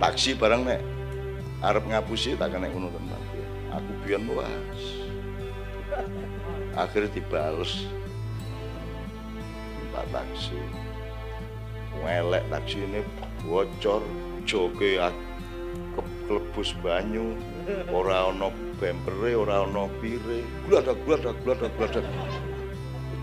Taksi 0.00 0.32
barang 0.32 0.64
nek. 0.64 0.80
Arep 1.60 1.84
ngapusi 1.84 2.40
tak 2.40 2.56
kena 2.56 2.72
ngono 2.72 2.88
teman 2.88 3.20
aku 3.68 3.90
biyen 4.04 4.24
was 4.32 4.80
akhirnya 6.72 7.12
dibales. 7.20 7.84
Pak 9.92 10.08
taksi. 10.08 10.56
Welek 12.00 12.48
taksi 12.48 12.80
ini 12.80 13.04
bocor 13.44 14.00
joke 14.48 14.96
kelebus 16.26 16.72
banyu 16.80 17.36
ora 17.92 18.32
ana 18.32 18.48
bempere 18.80 19.36
ora 19.36 19.64
ana 19.64 19.88
pire 20.00 20.44
gladak 20.66 20.98
gladak 21.04 21.36
gladak 21.44 21.72
gladak 21.76 22.06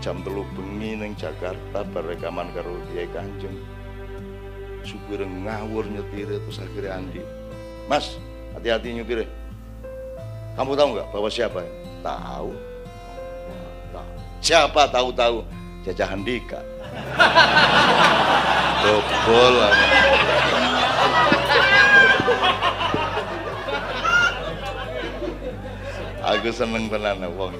jam 0.02 0.18
telu 0.26 0.42
bengi 0.58 0.98
ning 0.98 1.12
Jakarta 1.14 1.86
berekaman 1.94 2.50
karo 2.50 2.74
Kiai 2.90 3.06
Kanjeng. 3.14 3.54
Supir 4.82 5.22
ngawur 5.22 5.86
nyetir 5.86 6.26
terus 6.26 6.58
akhirnya 6.58 6.98
Andi 6.98 7.22
Mas 7.86 8.18
hati-hati 8.50 8.98
nyupir. 8.98 9.22
Kamu 10.58 10.74
tahu 10.74 10.98
nggak 10.98 11.06
bahwa 11.14 11.30
siapa 11.30 11.62
tahu. 12.02 12.50
Siapa 14.42 14.90
tahu-tahu? 14.90 15.46
Jajah 15.86 16.14
Handika 16.14 16.58
dobol 18.82 19.54
aku 26.32 26.48
seneng 26.48 26.88
tenan 26.88 27.20
wong 27.36 27.52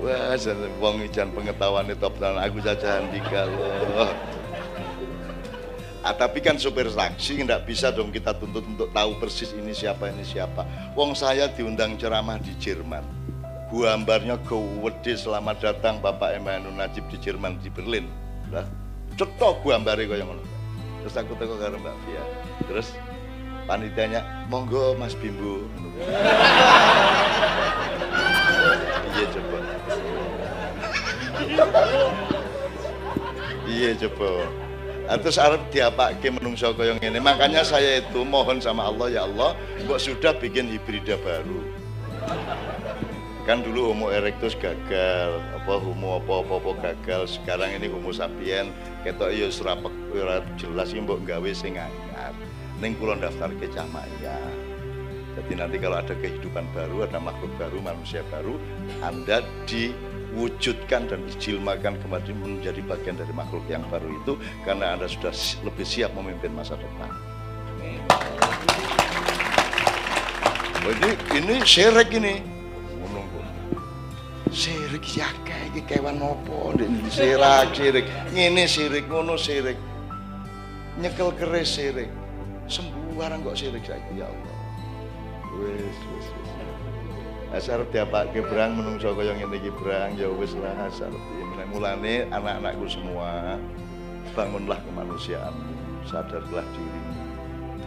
wah 0.00 0.32
seneng 0.40 0.72
wong 0.80 1.04
ijan 1.04 1.28
pengetahuan 1.36 1.88
top 2.00 2.16
tenan 2.16 2.40
aku 2.40 2.58
Jajah 2.64 3.04
Handika 3.04 3.44
loh 3.48 4.12
Ah, 6.02 6.10
tapi 6.10 6.42
kan 6.42 6.58
supir 6.58 6.90
taksi 6.90 7.46
tidak 7.46 7.62
bisa 7.62 7.94
dong 7.94 8.10
kita 8.10 8.34
tuntut 8.34 8.66
untuk 8.66 8.90
tahu 8.90 9.22
persis 9.22 9.54
ini 9.54 9.70
siapa 9.70 10.10
ini 10.10 10.26
siapa. 10.26 10.66
Wong 10.98 11.14
saya 11.14 11.46
diundang 11.46 11.94
ceramah 11.94 12.42
di 12.42 12.50
Jerman. 12.58 13.06
Gambarnya 13.70 14.34
gede 14.42 15.14
selamat 15.14 15.62
datang 15.62 16.02
Bapak 16.02 16.34
Emmanuel 16.34 16.74
Najib 16.74 17.06
di 17.06 17.22
Jerman 17.22 17.54
di 17.62 17.70
Berlin. 17.70 18.10
Lah, 18.50 18.66
cetok 19.14 19.62
gambarnya 19.62 20.10
kaya 20.10 20.26
ngono. 20.26 20.42
Terus 21.06 21.14
aku 21.22 21.38
teko 21.38 21.54
karo 21.54 21.78
Mbak 21.78 21.96
Fia. 22.02 22.24
Terus 22.66 22.88
panitianya 23.66 24.20
monggo 24.50 24.94
Mas 24.98 25.14
Bimbo. 25.16 25.62
iya 29.12 29.24
coba. 29.30 29.58
iya 33.68 33.90
coba. 33.96 34.30
Nah, 35.02 35.18
terus 35.18 35.36
arep 35.36 35.62
diapake 35.74 36.30
menungso 36.30 36.72
kaya 36.72 36.96
ngene. 36.96 37.18
Makanya 37.18 37.66
saya 37.66 38.00
itu 38.00 38.22
mohon 38.22 38.62
sama 38.62 38.86
Allah 38.88 39.10
ya 39.10 39.26
Allah, 39.26 39.52
kok 39.84 40.00
sudah 40.00 40.32
bikin 40.38 40.70
hibrida 40.70 41.18
baru. 41.20 41.60
kan 43.42 43.58
dulu 43.58 43.90
homo 43.90 44.06
erectus 44.14 44.54
gagal 44.54 45.42
apa 45.58 45.74
homo 45.82 46.22
apa 46.22 46.46
apa, 46.46 46.54
apa 46.62 46.72
gagal 46.78 47.26
sekarang 47.26 47.74
ini 47.74 47.90
homo 47.90 48.14
sapien 48.14 48.70
ketok 49.02 49.34
ya 49.34 49.50
serapek 49.50 49.90
ora 50.14 50.46
jelas 50.54 50.94
iki 50.94 51.02
mbok 51.02 51.26
gawe 51.26 51.50
sing 51.50 51.74
ning 52.82 52.98
kula 52.98 53.14
daftar 53.14 53.54
ke 53.62 53.70
Camaya 53.70 54.36
jadi 55.32 55.52
nanti 55.54 55.76
kalau 55.80 55.96
ada 55.96 56.12
kehidupan 56.18 56.66
baru 56.76 57.08
ada 57.08 57.16
makhluk 57.16 57.48
baru 57.56 57.80
manusia 57.80 58.20
baru 58.28 58.60
Anda 59.00 59.40
diwujudkan 59.64 61.08
dan 61.08 61.24
dijilmakan 61.24 61.96
kembali 62.04 62.36
menjadi 62.36 62.84
bagian 62.84 63.16
dari 63.16 63.32
makhluk 63.32 63.64
yang 63.70 63.80
baru 63.88 64.12
itu 64.12 64.36
karena 64.68 64.92
Anda 64.98 65.08
sudah 65.08 65.32
lebih 65.64 65.88
siap 65.88 66.12
memimpin 66.12 66.52
masa 66.52 66.76
depan. 66.76 67.08
Ini 70.82 71.10
ini 71.40 71.54
syirik 71.64 72.12
ini. 72.12 72.34
Sirik 74.52 75.16
ya 75.16 75.32
kayak 75.48 75.88
kewan 75.88 76.20
nopo 76.20 76.76
sirik 77.08 77.72
sirik 77.72 78.04
ini 78.36 78.68
sirik 78.68 79.08
ngono 79.08 79.40
sirik 79.40 79.80
nyekel 81.00 81.32
keris 81.40 81.80
sirik 81.80 82.12
sembarang 82.72 83.44
kok 83.44 83.56
sirik 83.60 83.84
saya 83.84 84.00
ya 84.16 84.24
Allah. 84.24 84.56
Wis 85.60 85.98
wis 86.16 86.26
wis. 86.32 86.50
Asar 87.52 87.84
diapak 87.92 88.32
gebrang 88.32 88.80
menungso 88.80 89.12
kaya 89.12 89.36
ngene 89.36 89.60
iki 89.60 89.68
brang? 89.76 90.16
Ya 90.16 90.32
wis 90.32 90.56
lah 90.56 90.88
asar. 90.88 91.12
Mulane 91.68 92.24
anak-anakku 92.32 92.88
semua 92.88 93.60
bangunlah 94.32 94.80
kemanusiaan. 94.88 95.52
Sadarlah 96.08 96.64
diri 96.72 97.12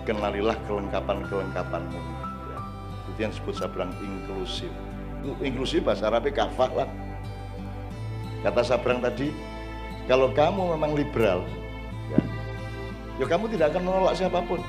kenalilah 0.06 0.56
kelengkapan-kelengkapanmu. 0.70 2.00
Ya. 2.54 2.60
itu 3.12 3.20
yang 3.20 3.32
disebut 3.34 3.54
sabrang 3.58 3.92
inklusif. 4.00 4.70
Inklusif 5.42 5.82
bahasa 5.82 6.08
Arabnya 6.08 6.46
kafah 6.46 6.72
lah. 6.86 6.90
Kata 8.46 8.62
Sabrang 8.62 9.02
tadi, 9.02 9.34
kalau 10.06 10.30
kamu 10.30 10.78
memang 10.78 10.94
liberal, 10.94 11.42
ya, 12.14 12.22
ya 13.22 13.26
kamu 13.26 13.46
tidak 13.54 13.74
akan 13.74 13.84
menolak 13.86 14.14
siapa 14.18 14.40
pun. 14.44 14.62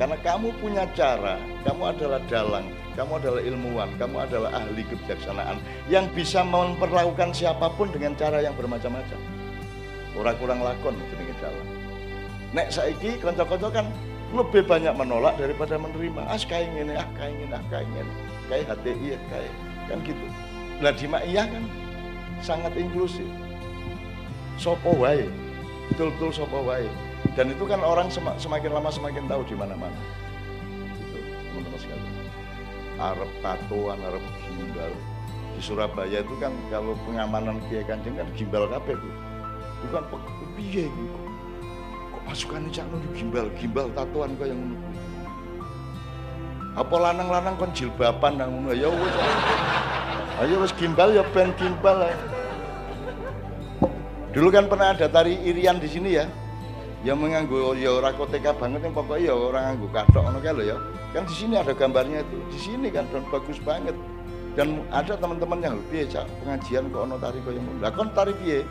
Karena 0.00 0.16
kamu 0.24 0.56
punya 0.58 0.88
cara, 0.96 1.36
kamu 1.68 1.82
adalah 1.92 2.20
dalang, 2.26 2.66
kamu 2.96 3.12
adalah 3.20 3.40
ilmuwan, 3.44 3.88
kamu 4.00 4.16
adalah 4.24 4.50
ahli 4.56 4.82
kebijaksanaan 4.88 5.60
yang 5.92 6.08
bisa 6.16 6.40
memperlakukan 6.42 7.36
siapa 7.36 7.68
pun 7.76 7.92
dengan 7.92 8.16
cara 8.16 8.40
yang 8.40 8.56
bermacam-macam. 8.56 9.20
Orang 10.16 10.36
kurang 10.40 10.60
lakon 10.64 10.96
jenenge 11.12 11.36
dalang. 11.44 11.68
Nek 12.56 12.72
saiki 12.72 13.20
kanca-kanca 13.20 13.68
kan 13.68 13.86
lebih 14.32 14.64
banyak 14.64 14.96
menolak 14.96 15.36
daripada 15.36 15.76
menerima. 15.76 16.24
Ah 16.24 16.40
kayak 16.40 16.72
ini, 16.72 16.96
ah 16.96 17.08
kayak 17.16 17.36
ini, 17.36 17.52
ah 17.52 17.64
kayak 17.68 17.84
ini 17.84 18.32
kayak 18.52 18.68
HTI 18.68 19.16
ya 19.16 19.18
kayak 19.32 19.52
kan 19.88 19.98
gitu 20.04 20.26
lah 20.84 20.92
di 20.92 21.06
Ma'iyah 21.08 21.46
kan 21.48 21.64
sangat 22.44 22.72
inklusif 22.76 23.24
sopo 24.60 24.92
wae 25.00 25.24
betul-betul 25.88 26.30
sopo 26.36 26.60
wae 26.68 26.84
dan 27.32 27.48
itu 27.48 27.64
kan 27.64 27.80
orang 27.80 28.12
semakin 28.12 28.70
lama 28.76 28.92
semakin 28.92 29.24
tahu 29.24 29.42
di 29.48 29.56
mana-mana. 29.56 29.96
Itu 31.00 31.18
teman-teman 31.48 31.78
sekalian 31.80 32.14
Arab 33.00 33.30
tatoan 33.40 33.98
Arab 34.04 34.24
gimbal. 34.44 34.92
Di 35.52 35.60
Surabaya 35.60 36.24
itu 36.24 36.34
kan 36.40 36.52
kalau 36.72 36.96
pengamanan 37.04 37.60
Kiai 37.68 37.84
Kanjeng 37.84 38.16
kan 38.16 38.28
gimbal 38.36 38.68
kabeh 38.68 38.96
itu 38.96 39.10
itu 39.82 39.90
kan 39.90 40.04
piye 40.54 40.84
gitu 40.86 41.04
kok? 41.10 41.24
Masukan 42.28 42.70
cak 42.70 42.86
gimbal? 43.16 43.46
Gimbal 43.56 43.86
tatoan 43.96 44.36
kok 44.36 44.46
yang 44.48 44.60
menurut 44.60 44.84
apa 46.72 46.96
lanang-lanang 46.96 47.54
kon 47.60 47.68
jilbaban 47.76 48.40
nang 48.40 48.48
ngono? 48.48 48.72
Ya 48.72 48.88
wis. 48.88 49.14
Ayo 50.40 50.64
wis 50.64 50.72
gimbal 50.76 51.12
ya 51.12 51.24
ben 51.36 51.52
gimbal 51.60 52.08
dulu 54.32 54.48
kan 54.48 54.64
pernah 54.64 54.96
ada 54.96 55.06
tari 55.12 55.36
irian 55.44 55.76
di 55.76 55.84
sini 55.92 56.16
ya 56.16 56.24
yang 57.02 57.18
menganggu 57.18 57.74
ya 57.74 57.98
ora 57.98 58.14
koteka 58.14 58.54
banget 58.54 58.86
yang 58.86 58.94
pokoknya 58.94 59.26
ya 59.26 59.34
orang 59.34 59.62
nganggu 59.74 59.86
katok 59.90 60.22
ngono 60.22 60.38
kae 60.38 60.62
ya. 60.70 60.76
Kan 61.10 61.26
di 61.26 61.34
sini 61.34 61.54
ada 61.58 61.74
gambarnya 61.74 62.22
itu. 62.22 62.38
Di 62.46 62.58
sini 62.62 62.88
kan 62.94 63.10
dan 63.10 63.26
bagus 63.26 63.58
banget. 63.58 63.98
Dan 64.54 64.86
ada 64.92 65.16
teman-teman 65.18 65.58
yang 65.64 65.74
lebih 65.80 66.06
cak? 66.12 66.28
Pengajian 66.44 66.92
kok 66.92 67.02
ono 67.08 67.16
tari 67.18 67.40
koyo 67.42 67.58
ngono? 67.58 67.80
Lah 67.82 67.90
kon 67.90 68.12
tari 68.14 68.32
piye? 68.36 68.62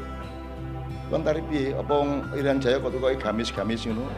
Kon 1.10 1.26
tari 1.26 1.41
piye? 1.44 1.74
Apa 1.76 1.91
wong 1.91 2.10
Irian 2.38 2.62
Jaya 2.62 2.78
kok 2.80 2.94
kok 2.96 3.20
gamis-gamis 3.20 3.84
ngono? 3.89 4.06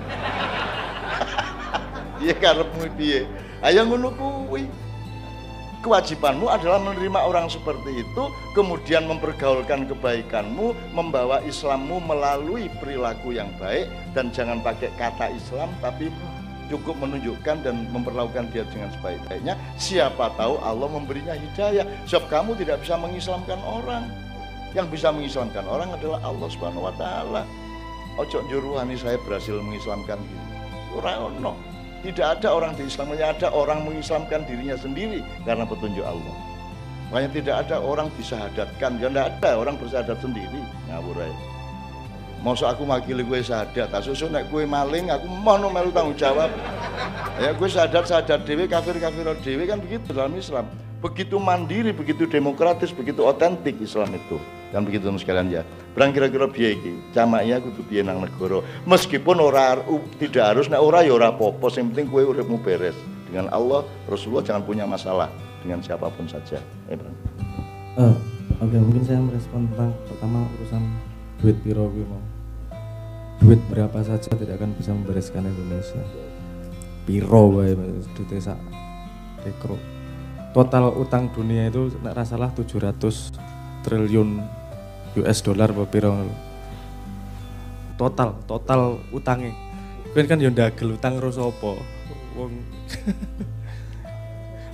Iya 2.23 2.39
karepmu 2.39 2.87
piye? 2.95 3.27
Ayo 3.59 3.83
ngono 3.83 4.13
kuwi. 4.15 4.69
Kewajibanmu 5.83 6.47
adalah 6.47 6.79
menerima 6.79 7.19
orang 7.27 7.51
seperti 7.51 8.07
itu, 8.07 8.23
kemudian 8.55 9.03
mempergaulkan 9.03 9.83
kebaikanmu, 9.91 10.71
membawa 10.95 11.43
Islammu 11.43 11.99
melalui 12.07 12.71
perilaku 12.79 13.35
yang 13.35 13.51
baik 13.59 13.91
dan 14.15 14.31
jangan 14.31 14.63
pakai 14.63 14.95
kata 14.95 15.35
Islam 15.35 15.67
tapi 15.83 16.07
cukup 16.71 16.95
menunjukkan 17.03 17.67
dan 17.67 17.83
memperlakukan 17.91 18.47
dia 18.55 18.63
dengan 18.71 18.95
sebaik-baiknya. 18.95 19.59
Siapa 19.75 20.31
tahu 20.39 20.55
Allah 20.63 20.87
memberinya 20.87 21.35
hidayah. 21.35 21.83
Sebab 22.07 22.31
kamu 22.31 22.55
tidak 22.63 22.79
bisa 22.81 22.95
mengislamkan 22.95 23.59
orang. 23.61 24.07
Yang 24.71 24.87
bisa 24.97 25.11
mengislamkan 25.11 25.67
orang 25.67 25.91
adalah 25.93 26.23
Allah 26.23 26.47
Subhanahu 26.49 26.87
wa 26.87 26.95
taala. 26.95 27.43
Ojo 28.17 28.39
juruhani 28.47 28.95
saya 28.95 29.19
berhasil 29.21 29.59
mengislamkan 29.59 30.17
gitu. 30.21 30.45
Ora 30.97 31.19
ono. 31.27 31.72
Tidak 32.03 32.27
ada 32.39 32.51
orang 32.51 32.75
di 32.75 32.83
Islam, 32.83 33.15
hanya 33.15 33.31
ada 33.31 33.47
orang 33.55 33.87
mengislamkan 33.87 34.43
dirinya 34.43 34.75
sendiri 34.75 35.23
karena 35.47 35.63
petunjuk 35.63 36.03
Allah. 36.03 36.35
Makanya 37.07 37.29
tidak 37.31 37.55
ada 37.63 37.75
orang 37.79 38.11
disahadatkan, 38.19 38.99
ya 38.99 39.07
tidak 39.07 39.27
ada 39.39 39.49
orang 39.55 39.75
bersahadat 39.79 40.17
sendiri. 40.19 40.61
Ngawur 40.91 41.23
aja. 41.23 41.37
Masa 42.43 42.75
aku 42.75 42.83
makili 42.83 43.23
gue 43.23 43.39
sahadat, 43.39 43.87
tak 43.87 44.03
susu 44.03 44.27
nek 44.27 44.51
gue 44.51 44.67
maling, 44.67 45.07
aku 45.07 45.31
mau 45.31 45.55
melu 45.55 45.95
tanggung 45.95 46.19
jawab. 46.19 46.51
Ya 47.39 47.55
gue 47.55 47.69
sahadat 47.71 48.03
sahadat 48.03 48.43
dewi, 48.43 48.67
kafir 48.67 48.99
kafir 48.99 49.23
dewi 49.39 49.63
kan 49.63 49.79
begitu 49.79 50.11
dalam 50.11 50.35
Islam. 50.35 50.67
Begitu 51.03 51.35
mandiri, 51.35 51.91
begitu 51.91 52.23
demokratis, 52.23 52.95
begitu 52.95 53.27
otentik 53.27 53.75
Islam 53.83 54.15
itu. 54.15 54.39
Dan 54.71 54.87
begitu 54.87 55.11
sekalian 55.19 55.51
ya. 55.51 55.67
Berang 55.91 56.15
kira-kira 56.15 56.47
biaya 56.47 56.79
iki, 56.79 56.95
camake 57.11 57.59
kudu 57.59 57.83
piye 57.91 58.01
nang 58.07 58.23
negara. 58.23 58.63
Meskipun 58.87 59.37
ora 59.43 59.83
tidak 60.15 60.55
harus 60.55 60.71
nek 60.71 60.79
ora 60.79 61.03
ya 61.03 61.11
ora 61.11 61.35
apa-apa, 61.35 61.67
sing 61.67 61.91
penting 61.91 62.07
kowe 62.07 62.23
uripmu 62.23 62.63
beres. 62.63 62.95
Dengan 63.27 63.51
Allah, 63.51 63.83
Rasulullah 64.07 64.47
jangan 64.47 64.63
punya 64.63 64.87
masalah 64.87 65.27
dengan 65.59 65.83
siapa 65.83 66.07
pun 66.07 66.23
saja. 66.25 66.63
Eh, 66.87 66.95
Bang. 66.95 67.15
Uh, 67.99 68.15
Oke, 68.63 68.73
okay, 68.73 68.79
mungkin 68.79 69.03
saya 69.03 69.19
merespon 69.19 69.67
tentang 69.75 69.91
pertama 70.07 70.47
urusan 70.55 70.81
duit 71.43 71.57
piro 71.67 71.91
mau. 71.91 72.23
Duit 73.43 73.59
berapa 73.67 73.99
saja 74.07 74.31
tidak 74.39 74.55
akan 74.55 74.71
bisa 74.79 74.95
membereskan 74.95 75.43
Indonesia. 75.43 75.99
Piro 77.03 77.59
wae 77.59 77.75
duit 78.15 78.39
sak 78.39 78.55
rekro. 79.43 79.92
Total 80.53 80.85
utang 80.93 81.33
dunia 81.33 81.65
itu 81.65 81.89
nek 82.05 82.13
rasalah 82.13 82.53
700 82.53 83.01
triliun 83.81 84.37
US 85.17 85.41
dollar 85.41 85.73
apa 85.73 85.89
total 87.93 88.33
total 88.49 88.97
utangnya 89.13 89.53
kan 90.13 90.25
kan 90.29 90.37
yang 90.37 90.53
dagel 90.53 90.93
utang 90.93 91.17
sapa? 91.33 91.73
Wong. 92.37 92.53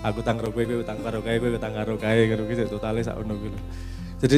Aku 0.07 0.23
utang 0.23 0.39
karo 0.39 0.51
kowe 0.51 0.63
utang 0.63 0.99
karo 0.99 1.19
kae 1.23 1.39
utang 1.39 1.73
karo 1.75 1.95
kae 1.95 2.27
karo 2.27 2.43
gitu 2.47 2.63
totale 2.71 3.03
sak 3.03 3.19
ono 3.19 3.35
gitu 3.35 3.59
jadi 4.19 4.37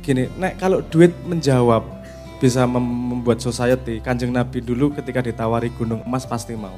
gini 0.00 0.24
nek 0.36 0.56
kalau 0.56 0.80
duit 0.84 1.12
menjawab 1.24 1.84
bisa 2.40 2.64
mem 2.64 2.80
membuat 2.80 3.44
society 3.44 4.00
kanjeng 4.00 4.32
nabi 4.32 4.64
dulu 4.64 4.92
ketika 4.92 5.20
ditawari 5.20 5.68
gunung 5.76 6.00
emas 6.04 6.24
pasti 6.24 6.56
mau. 6.56 6.74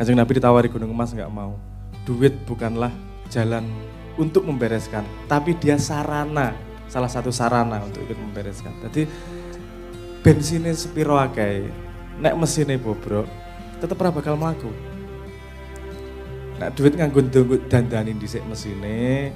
Kanjeng 0.00 0.16
nabi 0.16 0.40
ditawari 0.40 0.72
gunung 0.72 0.92
emas 0.92 1.12
nggak 1.12 1.28
mau 1.28 1.56
duit 2.04 2.32
bukanlah 2.48 2.92
jalan 3.28 3.66
untuk 4.18 4.44
membereskan 4.44 5.06
tapi 5.30 5.56
dia 5.56 5.78
sarana 5.78 6.70
salah 6.90 7.06
satu 7.06 7.30
sarana 7.30 7.78
untuk 7.86 8.02
ikut 8.02 8.18
membereskan. 8.18 8.74
Jadi 8.82 9.06
bensinnya 10.26 10.74
sepiro 10.74 11.14
akeh, 11.14 11.70
nek 12.18 12.34
mesinnya 12.34 12.74
bobrok, 12.82 13.30
tetap 13.78 14.02
ora 14.02 14.10
bakal 14.10 14.34
mlaku. 14.34 14.74
Nek 16.58 16.74
duit 16.74 16.98
nganggo 16.98 17.22
dandanin 17.70 18.18
dhisik 18.18 18.42
mesine, 18.44 19.30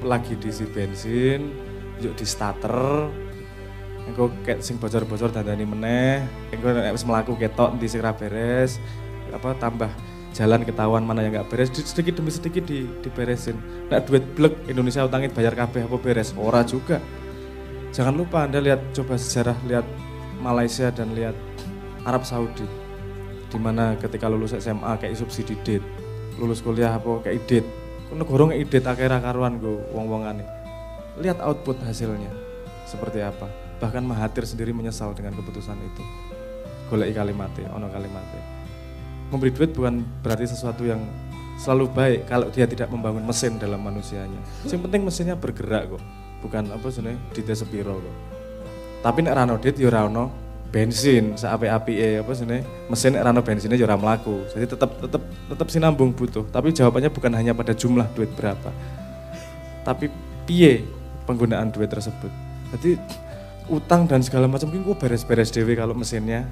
lagi 0.00 0.34
diisi 0.40 0.64
bensin, 0.64 1.52
yuk 2.00 2.16
di 2.16 2.24
starter, 2.24 3.12
engko 4.08 4.32
kayak 4.42 4.64
sing 4.64 4.80
bocor-bocor 4.80 5.30
dandani 5.30 5.68
meneh, 5.68 6.24
engko 6.50 6.72
nek 6.72 6.96
wis 6.96 7.04
mlaku 7.04 7.36
ketok 7.36 7.76
di 7.76 7.86
beres, 7.92 8.80
apa 9.30 9.52
tambah 9.60 9.92
jalan 10.36 10.60
ketahuan 10.68 11.00
mana 11.00 11.24
yang 11.24 11.32
nggak 11.32 11.48
beres 11.48 11.72
sedikit 11.72 12.20
demi 12.20 12.28
sedikit 12.28 12.68
di, 12.68 12.84
diberesin 13.00 13.56
nah 13.88 14.04
duit 14.04 14.20
blek 14.36 14.68
Indonesia 14.68 15.08
utangin 15.08 15.32
bayar 15.32 15.56
kabeh 15.56 15.88
apa 15.88 15.96
beres 15.96 16.36
ora 16.36 16.60
juga 16.60 17.00
jangan 17.96 18.12
lupa 18.12 18.44
anda 18.44 18.60
lihat 18.60 18.92
coba 18.92 19.16
sejarah 19.16 19.56
lihat 19.64 19.88
Malaysia 20.44 20.92
dan 20.92 21.16
lihat 21.16 21.32
Arab 22.04 22.28
Saudi 22.28 22.68
di 23.48 23.56
mana 23.56 23.96
ketika 23.96 24.28
lulus 24.28 24.52
SMA 24.52 25.00
kayak 25.00 25.16
subsidi 25.16 25.56
date 25.64 25.86
lulus 26.36 26.60
kuliah 26.60 26.92
apa 26.92 27.24
kayak 27.24 27.48
date 27.48 27.68
negara 28.14 28.54
ide 28.54 28.78
takera 28.78 29.18
karuan 29.18 29.58
go 29.58 29.82
wong-wongane. 29.90 30.46
Lihat 31.18 31.42
output 31.42 31.80
hasilnya 31.82 32.30
seperti 32.86 33.24
apa. 33.24 33.50
Bahkan 33.82 34.04
Mahathir 34.06 34.46
sendiri 34.46 34.70
menyesal 34.70 35.10
dengan 35.16 35.34
keputusan 35.34 35.74
itu. 35.74 36.04
Golek 36.86 37.18
kalimatnya, 37.18 37.66
ono 37.74 37.90
kalimatnya. 37.90 38.55
Memberi 39.32 39.50
duit 39.50 39.74
bukan 39.74 40.06
berarti 40.22 40.46
sesuatu 40.46 40.86
yang 40.86 41.02
selalu 41.56 41.88
baik 41.90 42.20
kalau 42.28 42.46
dia 42.52 42.68
tidak 42.68 42.92
membangun 42.92 43.24
mesin 43.24 43.56
dalam 43.56 43.80
manusianya. 43.80 44.38
Yang 44.68 44.80
penting 44.86 45.02
mesinnya 45.02 45.34
bergerak 45.34 45.88
kok, 45.96 46.02
bukan 46.44 46.68
apa 46.68 46.86
sebenarnya 46.92 47.18
di 47.32 47.40
sepiro 47.56 47.96
kok. 47.96 48.16
Tapi 49.00 49.18
nek 49.24 49.34
rano 49.34 49.54
dit 49.56 49.76
yo 49.78 49.88
rano 49.88 50.30
bensin 50.66 51.38
api 51.38 51.94
e 51.94 52.08
apa 52.20 52.30
sebenarnya 52.34 52.64
mesin 52.90 53.10
nek 53.16 53.22
rano 53.24 53.40
bensinnya 53.40 53.76
yo 53.80 53.88
mlaku. 53.88 54.44
Jadi 54.52 54.66
tetap 54.68 54.90
tetap 55.00 55.22
tetap 55.24 55.66
sinambung 55.72 56.12
butuh. 56.12 56.44
Tapi 56.52 56.76
jawabannya 56.76 57.10
bukan 57.10 57.32
hanya 57.32 57.56
pada 57.56 57.72
jumlah 57.72 58.06
duit 58.12 58.28
berapa. 58.36 58.70
Tapi 59.82 60.12
piye 60.44 60.84
penggunaan 61.24 61.72
duit 61.72 61.88
tersebut. 61.88 62.30
Jadi 62.76 62.98
utang 63.66 64.06
dan 64.06 64.22
segala 64.22 64.46
macam 64.46 64.70
mungkin 64.70 64.86
gue 64.86 64.96
beres-beres 64.98 65.50
dewi 65.50 65.74
kalau 65.74 65.94
mesinnya 65.94 66.46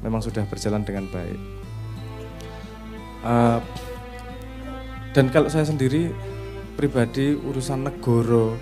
memang 0.00 0.20
sudah 0.20 0.44
berjalan 0.48 0.84
dengan 0.84 1.08
baik. 1.12 1.63
Uh, 3.24 3.58
dan 5.16 5.32
kalau 5.32 5.48
saya 5.48 5.64
sendiri 5.64 6.12
pribadi 6.76 7.32
urusan 7.32 7.88
negoro, 7.88 8.58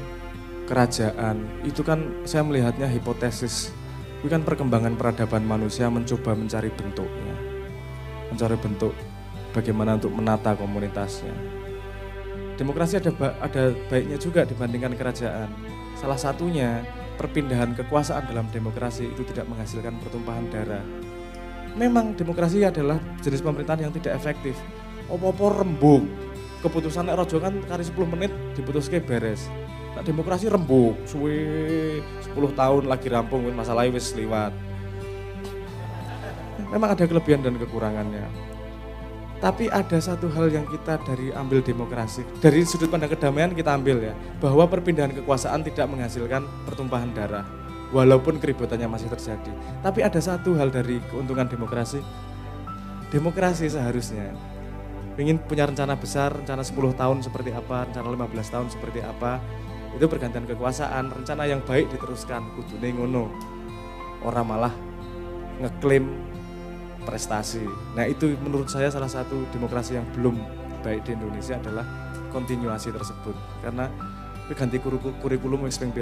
kerajaan, 0.70 1.42
itu 1.66 1.83
kan 1.83 2.22
saya 2.22 2.46
melihatnya 2.46 2.87
hipotesis. 2.87 3.75
Itu 4.22 4.31
kan 4.31 4.46
perkembangan 4.46 4.94
peradaban 4.94 5.42
manusia 5.42 5.90
mencoba 5.90 6.38
mencari 6.38 6.70
bentuknya. 6.70 7.35
Mencari 8.31 8.55
bentuk 8.55 8.94
bagaimana 9.51 9.98
untuk 9.98 10.14
menata 10.14 10.55
komunitasnya. 10.55 11.35
Demokrasi 12.55 13.03
ada 13.03 13.11
ada 13.42 13.75
baiknya 13.90 14.16
juga 14.22 14.46
dibandingkan 14.46 14.94
kerajaan. 14.94 15.51
Salah 15.98 16.20
satunya 16.20 16.87
perpindahan 17.18 17.75
kekuasaan 17.75 18.31
dalam 18.31 18.46
demokrasi 18.55 19.11
itu 19.11 19.27
tidak 19.27 19.51
menghasilkan 19.51 19.98
pertumpahan 19.98 20.46
darah. 20.53 20.85
Memang 21.72 22.12
demokrasi 22.12 22.68
adalah 22.68 23.00
jenis 23.24 23.40
pemerintahan 23.40 23.88
yang 23.88 23.92
tidak 23.96 24.20
efektif. 24.20 24.52
Opo-opo 25.08 25.52
rembuk, 25.52 26.04
keputusan 26.61 27.08
nek 27.08 27.16
rojo 27.16 27.40
kan 27.40 27.56
kari 27.64 27.85
10 27.85 28.12
menit 28.12 28.32
diputuske 28.52 29.00
beres. 29.00 29.48
Nah, 29.92 30.04
demokrasi 30.04 30.48
rembuk, 30.48 30.96
suwe 31.08 31.37
10 32.32 32.52
tahun 32.56 32.85
lagi 32.88 33.08
rampung 33.08 33.44
masalah 33.52 33.88
wis 33.88 34.12
liwat. 34.12 34.52
Memang 36.72 36.96
ada 36.96 37.04
kelebihan 37.04 37.44
dan 37.44 37.61
kekurangannya. 37.61 38.24
Tapi 39.42 39.66
ada 39.66 39.98
satu 39.98 40.30
hal 40.30 40.54
yang 40.54 40.62
kita 40.70 41.02
dari 41.02 41.35
ambil 41.35 41.58
demokrasi, 41.66 42.22
dari 42.38 42.62
sudut 42.62 42.87
pandang 42.87 43.11
kedamaian 43.11 43.50
kita 43.50 43.74
ambil 43.74 43.98
ya, 43.98 44.14
bahwa 44.38 44.70
perpindahan 44.70 45.11
kekuasaan 45.18 45.66
tidak 45.66 45.90
menghasilkan 45.90 46.46
pertumpahan 46.62 47.11
darah, 47.11 47.42
walaupun 47.92 48.40
keributannya 48.40 48.88
masih 48.88 49.12
terjadi. 49.12 49.52
Tapi 49.85 50.00
ada 50.02 50.18
satu 50.18 50.57
hal 50.57 50.72
dari 50.72 50.98
keuntungan 51.12 51.46
demokrasi, 51.46 52.00
demokrasi 53.12 53.68
seharusnya 53.68 54.33
ingin 55.20 55.37
punya 55.44 55.68
rencana 55.68 55.92
besar, 55.92 56.33
rencana 56.33 56.64
10 56.64 56.96
tahun 56.96 57.20
seperti 57.20 57.52
apa, 57.52 57.85
rencana 57.85 58.09
15 58.16 58.48
tahun 58.48 58.68
seperti 58.72 59.05
apa, 59.05 59.44
itu 59.92 60.09
pergantian 60.09 60.48
kekuasaan, 60.48 61.12
rencana 61.12 61.44
yang 61.44 61.61
baik 61.68 61.92
diteruskan, 61.92 62.40
kudune 62.57 62.96
ngono. 62.96 63.28
Orang 64.24 64.48
malah 64.48 64.72
ngeklaim 65.61 66.09
prestasi. 67.05 67.61
Nah 67.92 68.09
itu 68.09 68.33
menurut 68.40 68.72
saya 68.72 68.88
salah 68.88 69.11
satu 69.11 69.44
demokrasi 69.52 70.00
yang 70.00 70.09
belum 70.16 70.40
baik 70.81 71.05
di 71.05 71.12
Indonesia 71.12 71.61
adalah 71.61 71.85
kontinuasi 72.33 72.88
tersebut. 72.88 73.37
Karena 73.61 73.92
ganti 74.57 74.81
kurikulum 75.20 75.68
wis 75.68 75.76
ping. 75.76 75.92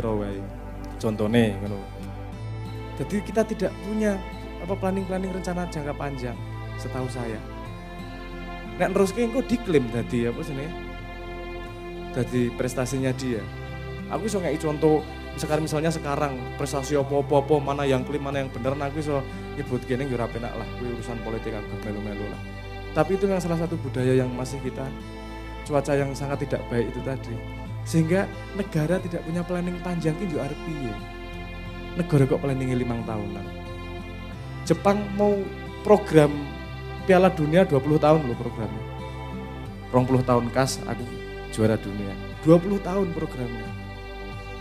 Contone 1.00 1.56
ngono. 1.64 1.80
Jadi 3.00 3.16
kita 3.24 3.42
tidak 3.48 3.72
punya 3.88 4.20
apa 4.60 4.76
planning-planning 4.76 5.32
rencana 5.32 5.64
jangka 5.72 5.96
panjang 5.96 6.36
setahu 6.76 7.08
saya. 7.08 7.40
Nek 8.76 8.92
neruske 8.92 9.24
engko 9.24 9.40
diklaim 9.40 9.88
dadi 9.88 10.28
apa 10.28 10.40
sih 10.44 10.54
dadi 12.12 12.42
prestasinya 12.52 13.10
dia. 13.16 13.40
Aku 14.12 14.28
iso 14.28 14.42
ngeki 14.42 14.60
contoh 14.60 15.00
sekarang 15.40 15.64
misalnya 15.64 15.88
sekarang 15.88 16.36
prestasi 16.60 16.98
apa-apa 16.98 17.56
mana 17.62 17.88
yang 17.88 18.04
klaim 18.04 18.20
mana 18.20 18.44
yang 18.44 18.50
bener 18.52 18.76
aku 18.76 19.00
iso 19.00 19.24
nyebut 19.56 19.80
gini 19.88 20.04
yo 20.04 20.20
penak 20.28 20.52
lah 20.52 20.68
urusan 20.82 21.16
politik 21.24 21.56
aku 21.56 21.72
melu-melu 21.88 22.28
lah. 22.28 22.40
Tapi 22.92 23.16
itu 23.16 23.24
yang 23.30 23.38
salah 23.40 23.56
satu 23.56 23.78
budaya 23.78 24.12
yang 24.18 24.28
masih 24.34 24.58
kita 24.60 24.84
cuaca 25.64 25.92
yang 25.94 26.10
sangat 26.12 26.42
tidak 26.42 26.60
baik 26.66 26.90
itu 26.90 27.00
tadi 27.06 27.34
sehingga 27.90 28.30
negara 28.54 29.02
tidak 29.02 29.26
punya 29.26 29.42
planning 29.42 29.82
panjang 29.82 30.14
itu 30.22 30.38
arep 30.38 30.60
ya 30.70 30.94
negara 31.98 32.22
kok 32.22 32.38
planning 32.38 32.70
lima 32.78 33.02
tahunan 33.02 33.60
Jepang 34.70 35.02
mau 35.18 35.34
program 35.82 36.30
Piala 37.02 37.26
Dunia 37.32 37.66
20 37.66 37.98
tahun 37.98 38.22
loh 38.22 38.38
programnya. 38.38 38.84
20 39.90 40.22
tahun 40.22 40.44
kas 40.54 40.78
aku 40.86 41.02
juara 41.50 41.74
dunia. 41.74 42.14
20 42.46 42.78
tahun 42.78 43.10
programnya. 43.10 43.66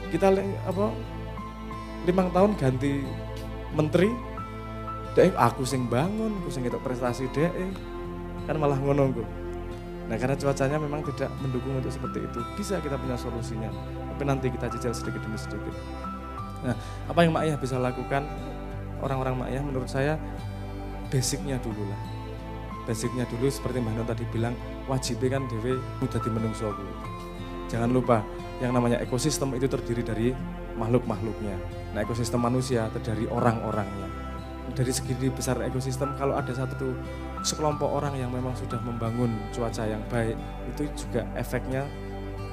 Kita 0.10 0.34
apa 0.66 0.90
limang 2.10 2.34
tahun 2.34 2.58
ganti 2.58 3.06
menteri 3.78 4.10
dek 5.14 5.38
aku 5.38 5.62
sing 5.62 5.86
bangun, 5.86 6.42
aku 6.42 6.50
sing 6.50 6.66
itu 6.66 6.82
prestasi 6.82 7.30
dek 7.30 7.54
kan 8.50 8.58
malah 8.58 8.82
ngono 8.82 9.14
Nah 10.10 10.18
karena 10.18 10.34
cuacanya 10.34 10.78
memang 10.82 11.06
tidak 11.06 11.30
mendukung 11.38 11.78
untuk 11.78 11.94
seperti 11.94 12.26
itu, 12.26 12.40
bisa 12.58 12.82
kita 12.82 12.98
punya 12.98 13.14
solusinya, 13.14 13.70
tapi 14.18 14.24
nanti 14.26 14.50
kita 14.50 14.66
cicil 14.74 14.92
sedikit 14.92 15.22
demi 15.22 15.38
sedikit. 15.38 15.76
Nah 16.66 16.74
apa 17.06 17.20
yang 17.22 17.32
Mak 17.32 17.44
Ayah 17.46 17.58
bisa 17.62 17.78
lakukan, 17.78 18.26
orang-orang 19.06 19.38
Mak 19.38 19.48
Ayah 19.54 19.64
menurut 19.64 19.90
saya 19.90 20.18
basicnya 21.14 21.62
dulu 21.62 21.86
lah 21.90 22.20
basicnya 22.90 23.22
dulu 23.30 23.46
seperti 23.54 23.78
Mbak 23.86 24.10
tadi 24.10 24.26
bilang 24.34 24.58
wajibnya 24.90 25.38
kan 25.38 25.46
dewe 25.46 25.78
mudah 26.02 26.18
di 26.18 26.30
menungso 26.34 26.74
Jangan 27.70 27.94
lupa 27.94 28.26
yang 28.66 28.74
namanya 28.74 28.98
ekosistem 28.98 29.54
itu 29.54 29.70
terdiri 29.70 30.02
dari 30.02 30.28
makhluk-makhluknya. 30.74 31.54
Nah 31.94 32.02
ekosistem 32.02 32.42
manusia 32.42 32.90
terdiri 32.90 33.30
orang-orangnya. 33.30 34.10
Dari 34.76 34.92
segi 34.94 35.14
besar 35.32 35.60
ekosistem 35.66 36.14
kalau 36.16 36.38
ada 36.38 36.52
satu 36.54 36.96
sekelompok 37.44 37.90
orang 37.90 38.16
yang 38.20 38.30
memang 38.30 38.52
sudah 38.56 38.80
membangun 38.84 39.32
cuaca 39.56 39.84
yang 39.88 40.04
baik 40.12 40.36
itu 40.76 40.88
juga 40.96 41.24
efeknya 41.36 41.88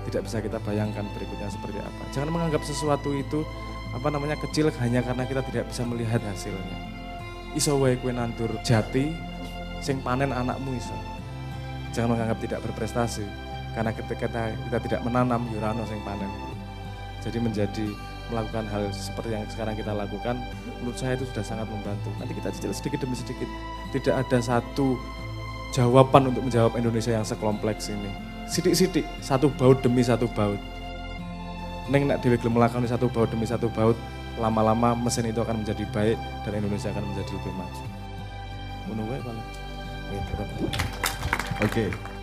tidak 0.07 0.23
bisa 0.31 0.39
kita 0.39 0.59
bayangkan 0.63 1.03
berikutnya 1.19 1.51
seperti 1.51 1.79
apa. 1.83 2.03
Jangan 2.15 2.31
menganggap 2.31 2.63
sesuatu 2.63 3.11
itu 3.11 3.43
apa 3.91 4.09
namanya 4.11 4.39
kecil 4.39 4.71
hanya 4.83 5.03
karena 5.03 5.25
kita 5.27 5.43
tidak 5.51 5.65
bisa 5.67 5.83
melihat 5.83 6.23
hasilnya. 6.23 6.79
Iso 7.59 7.75
wae 7.81 7.99
kue 7.99 8.15
nandur 8.15 8.53
jati 8.63 9.11
sing 9.83 9.99
panen 10.05 10.31
anakmu 10.31 10.77
iso. 10.79 10.95
Jangan 11.91 12.15
menganggap 12.15 12.39
tidak 12.45 12.61
berprestasi 12.63 13.25
karena 13.75 13.91
ketika 13.93 14.29
kita, 14.29 14.43
kita 14.69 14.79
tidak 14.89 15.01
menanam 15.05 15.43
yurano 15.53 15.83
sing 15.89 16.01
panen. 16.07 16.31
Jadi 17.21 17.39
menjadi 17.43 17.87
melakukan 18.31 18.67
hal 18.69 18.91
seperti 18.91 19.35
yang 19.35 19.45
sekarang 19.47 19.75
kita 19.79 19.93
lakukan 19.95 20.39
menurut 20.83 20.99
saya 20.99 21.15
itu 21.15 21.25
sudah 21.31 21.45
sangat 21.45 21.67
membantu. 21.71 22.11
Nanti 22.19 22.33
kita 22.35 22.49
cicil 22.55 22.73
sedikit 22.75 22.99
demi 23.07 23.17
sedikit. 23.19 23.49
Tidak 23.95 24.15
ada 24.15 24.39
satu 24.43 24.99
jawaban 25.75 26.33
untuk 26.35 26.43
menjawab 26.47 26.75
Indonesia 26.79 27.15
yang 27.15 27.27
sekompleks 27.27 27.91
ini. 27.91 28.11
Sidik-sidik, 28.47 29.07
satu 29.23 29.51
baut 29.55 29.83
demi 29.83 30.03
satu 30.07 30.31
baut. 30.31 30.59
Neng 31.91 32.11
nak 32.11 32.23
dewi 32.23 32.39
melakukan 32.47 32.87
satu 32.87 33.07
baut 33.11 33.31
demi 33.31 33.47
satu 33.47 33.71
baut, 33.71 33.95
lama-lama 34.39 34.95
mesin 34.95 35.31
itu 35.31 35.39
akan 35.43 35.63
menjadi 35.63 35.85
baik 35.91 36.19
dan 36.47 36.53
Indonesia 36.59 36.91
akan 36.91 37.05
menjadi 37.15 37.31
lebih 37.35 37.55
maju. 37.55 37.85
Menunggu 38.87 39.15
kalau 39.23 39.45
Oke. 41.67 42.16